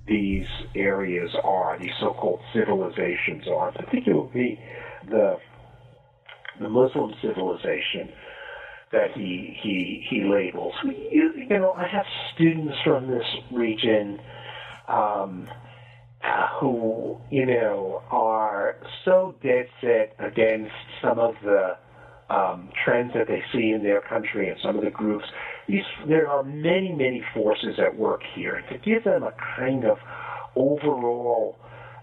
[0.06, 4.58] these areas are, these so-called civilizations are, particularly
[5.08, 5.38] the
[6.60, 8.10] the Muslim civilization
[8.90, 10.74] that he he he labels.
[10.84, 14.18] You, you know, I have students from this region.
[14.88, 15.48] Um,
[16.60, 21.76] who, you know, are so dead set against some of the
[22.30, 25.24] um, trends that they see in their country and some of the groups.
[25.68, 28.56] These, there are many, many forces at work here.
[28.56, 29.98] And to give them a kind of
[30.56, 31.56] overall,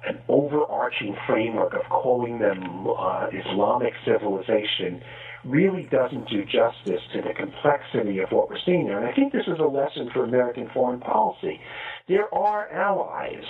[0.07, 5.01] an overarching framework of calling them uh, Islamic civilization
[5.43, 8.97] really doesn't do justice to the complexity of what we're seeing there.
[8.97, 11.59] And I think this is a lesson for American foreign policy.
[12.07, 13.43] There are allies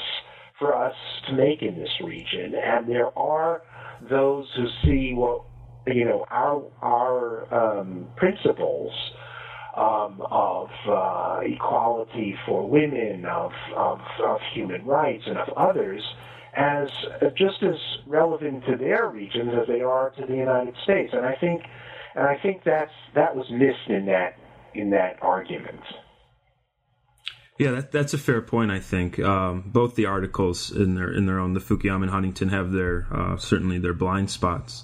[0.59, 0.95] for us
[1.27, 2.53] to make in this region.
[2.55, 3.61] And there are
[4.09, 5.43] those who see what
[5.87, 8.91] you know our our um, principles
[9.75, 16.01] um, of uh, equality for women, of, of, of human rights, and of others
[16.55, 16.87] as
[17.21, 17.75] uh, just as
[18.07, 21.13] relevant to their regions as they are to the United States.
[21.13, 21.63] And I think
[22.15, 24.37] and I think that's that was missed in that
[24.73, 25.81] in that argument.
[27.57, 28.71] Yeah, that, that's a fair point.
[28.71, 32.49] I think um, both the articles in their in their own, the Fukuyama and Huntington,
[32.49, 34.83] have their uh, certainly their blind spots.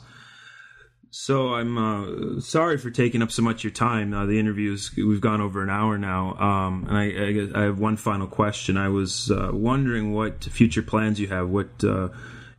[1.14, 4.14] So I'm uh, sorry for taking up so much of your time.
[4.14, 7.80] Uh, the interviews we've gone over an hour now, um, and I, I, I, have
[7.80, 8.78] one final question.
[8.78, 12.08] I was uh, wondering what future plans you have, what uh,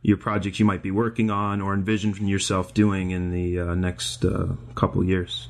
[0.03, 4.23] your projects you might be working on, or envision yourself doing in the uh, next
[4.75, 5.47] couple years.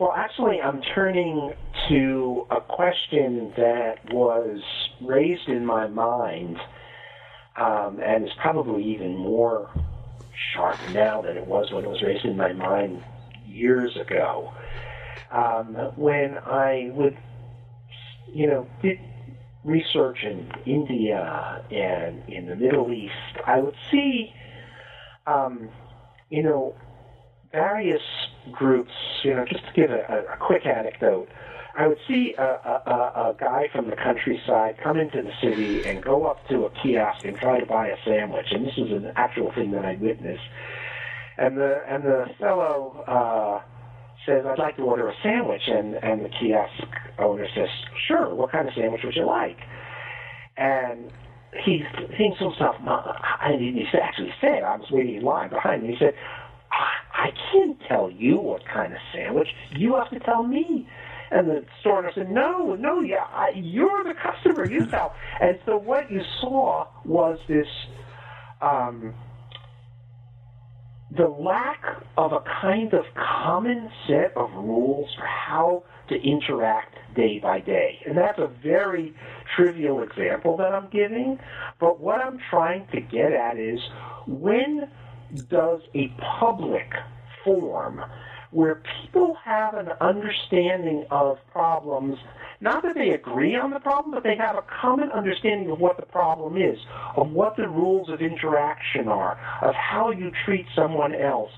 [0.00, 1.52] Well, actually, I'm turning
[1.90, 4.62] to a question that was
[5.02, 6.56] raised in my mind
[7.54, 9.68] um, and is probably even more
[10.54, 13.02] sharp now than it was when it was raised in my mind
[13.46, 14.54] years ago.
[15.30, 17.18] Um, when I would,
[18.32, 18.96] you know, did
[19.64, 23.12] research in India and in the Middle East,
[23.46, 24.32] I would see,
[25.26, 25.68] um,
[26.30, 26.74] you know,
[27.52, 28.00] various
[28.52, 28.92] groups,
[29.22, 31.28] you know, just to give a, a quick anecdote,
[31.76, 36.02] I would see a, a, a guy from the countryside come into the city and
[36.02, 38.46] go up to a kiosk and try to buy a sandwich.
[38.50, 40.42] And this is an actual thing that I witnessed.
[41.38, 43.62] And the and the fellow uh,
[44.26, 46.86] says, "I'd like to order a sandwich." And and the kiosk
[47.18, 47.68] owner says,
[48.06, 48.34] "Sure.
[48.34, 49.56] What kind of sandwich would you like?"
[50.56, 51.10] And
[51.64, 51.82] he
[52.16, 55.92] thinks to himself, I and he actually said, "I was waiting in line behind me."
[55.92, 56.14] He said,
[56.72, 59.48] I can't tell you what kind of sandwich.
[59.76, 60.88] You have to tell me.
[61.32, 64.68] And the store owner said, "No, no, yeah, I, you're the customer.
[64.68, 67.68] You tell." and so what you saw was this,
[68.60, 69.14] um,
[71.16, 71.82] the lack
[72.16, 78.00] of a kind of common set of rules for how to interact day by day.
[78.06, 79.14] And that's a very
[79.54, 81.38] trivial example that I'm giving.
[81.78, 83.78] But what I'm trying to get at is
[84.26, 84.88] when
[85.48, 86.08] does a
[86.38, 86.92] public
[87.44, 88.00] forum
[88.50, 92.18] where people have an understanding of problems,
[92.60, 95.96] not that they agree on the problem, but they have a common understanding of what
[95.96, 96.78] the problem is,
[97.16, 101.52] of what the rules of interaction are, of how you treat someone else.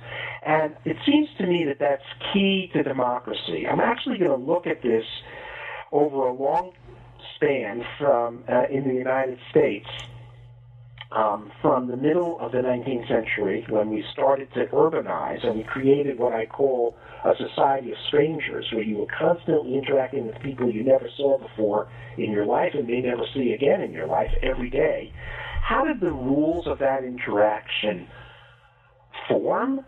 [0.44, 3.66] And it seems to me that that's key to democracy.
[3.66, 5.04] I'm actually going to look at this
[5.92, 6.72] over a long
[7.36, 9.88] span from uh, in the United States
[11.14, 15.62] um, from the middle of the 19th century when we started to urbanize and we
[15.64, 20.70] created what I call a society of strangers where you were constantly interacting with people
[20.70, 24.30] you never saw before in your life and may never see again in your life
[24.42, 25.12] every day.
[25.62, 28.08] How did the rules of that interaction
[29.28, 29.80] form?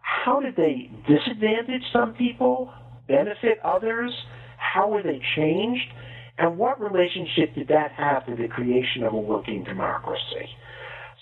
[0.00, 2.72] How did they disadvantage some people,
[3.08, 4.12] benefit others?
[4.58, 5.86] How were they changed?
[6.38, 10.48] And what relationship did that have to the creation of a working democracy?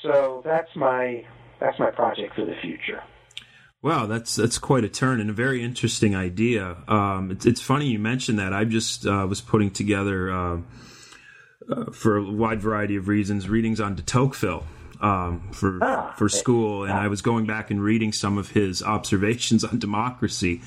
[0.03, 1.25] So that's my
[1.61, 3.03] that's my project for the future.
[3.83, 6.77] Wow, that's that's quite a turn and a very interesting idea.
[6.87, 8.53] Um, it's, it's funny you mentioned that.
[8.53, 10.59] I just uh, was putting together, uh,
[11.71, 14.67] uh, for a wide variety of reasons, readings on de Tocqueville
[15.01, 16.93] um, for ah, for school, and.
[16.93, 20.61] I was going back and reading some of his observations on democracy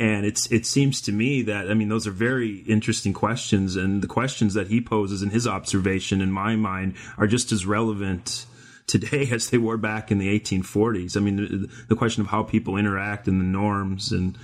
[0.00, 4.02] and it's it seems to me that I mean those are very interesting questions, and
[4.02, 8.46] the questions that he poses in his observation, in my mind, are just as relevant
[8.86, 11.18] today as they were back in the 1840s.
[11.18, 14.38] I mean, the, the question of how people interact and the norms and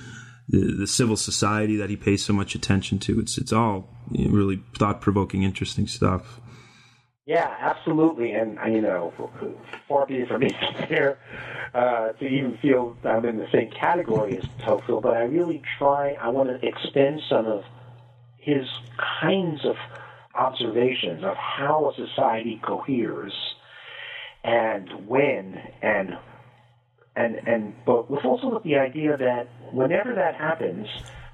[0.49, 3.19] the, the, civil society that he pays so much attention to.
[3.19, 6.39] It's it's all really thought provoking, interesting stuff.
[7.27, 9.13] Yeah, absolutely, and you know,
[9.89, 10.57] far be it from me
[10.89, 11.19] here
[11.75, 16.13] uh, to even feel I'm in the same category as Tocqueville, but I really try.
[16.13, 17.65] I want to extend some of
[18.39, 18.69] his
[19.21, 19.75] kinds of
[20.37, 23.33] observations of how a society coheres
[24.45, 26.17] and when and
[27.17, 30.87] and and but with also with the idea that whenever that happens,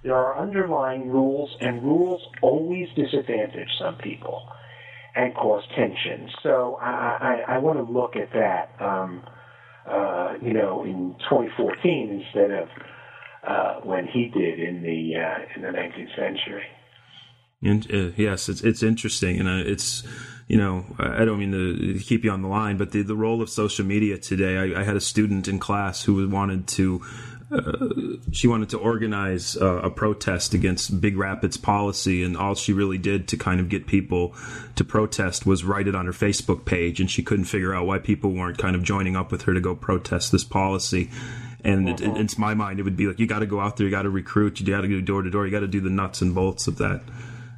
[0.03, 4.49] there are underlying rules, and rules always disadvantage some people
[5.15, 6.29] and cause tension.
[6.43, 9.23] So I, I, I want to look at that, um,
[9.87, 12.69] uh, you know, in 2014 instead of
[13.47, 16.65] uh, when he did in the uh, in the 19th century.
[17.65, 20.03] And, uh, yes, it's it's interesting, and uh, it's
[20.49, 23.41] you know I don't mean to keep you on the line, but the the role
[23.41, 24.57] of social media today.
[24.57, 27.03] I, I had a student in class who wanted to
[28.33, 32.99] she wanted to organize uh, a protest against Big Rapids policy, and all she really
[32.99, 34.35] did to kind of get people
[34.77, 37.99] to protest was write it on her Facebook page, and she couldn't figure out why
[37.99, 41.11] people weren't kind of joining up with her to go protest this policy.
[41.65, 43.77] And it, it, it's my mind, it would be like you got to go out
[43.77, 45.69] there, you got to recruit, you got to go door to door, you got to
[45.69, 47.03] do the nuts and bolts of that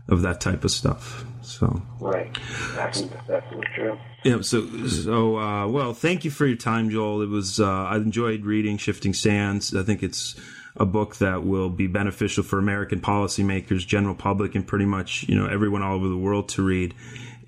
[0.09, 1.25] of that type of stuff.
[1.43, 2.37] So right,
[2.75, 3.99] that's definitely true.
[4.25, 4.41] Yeah.
[4.41, 7.23] So so uh, well, thank you for your time, Joel.
[7.23, 9.75] It was uh, I enjoyed reading Shifting Sands.
[9.75, 10.35] I think it's
[10.77, 15.35] a book that will be beneficial for American policymakers, general public, and pretty much you
[15.35, 16.95] know everyone all over the world to read.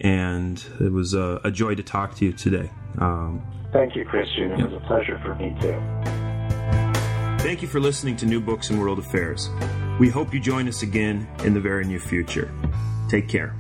[0.01, 2.71] And it was a, a joy to talk to you today.
[2.99, 3.43] Um,
[3.73, 4.53] Thank you, Christian.
[4.53, 4.65] It yeah.
[4.67, 5.81] was a pleasure for me too.
[7.43, 9.49] Thank you for listening to New Books in World Affairs.
[9.99, 12.53] We hope you join us again in the very near future.
[13.09, 13.55] Take care.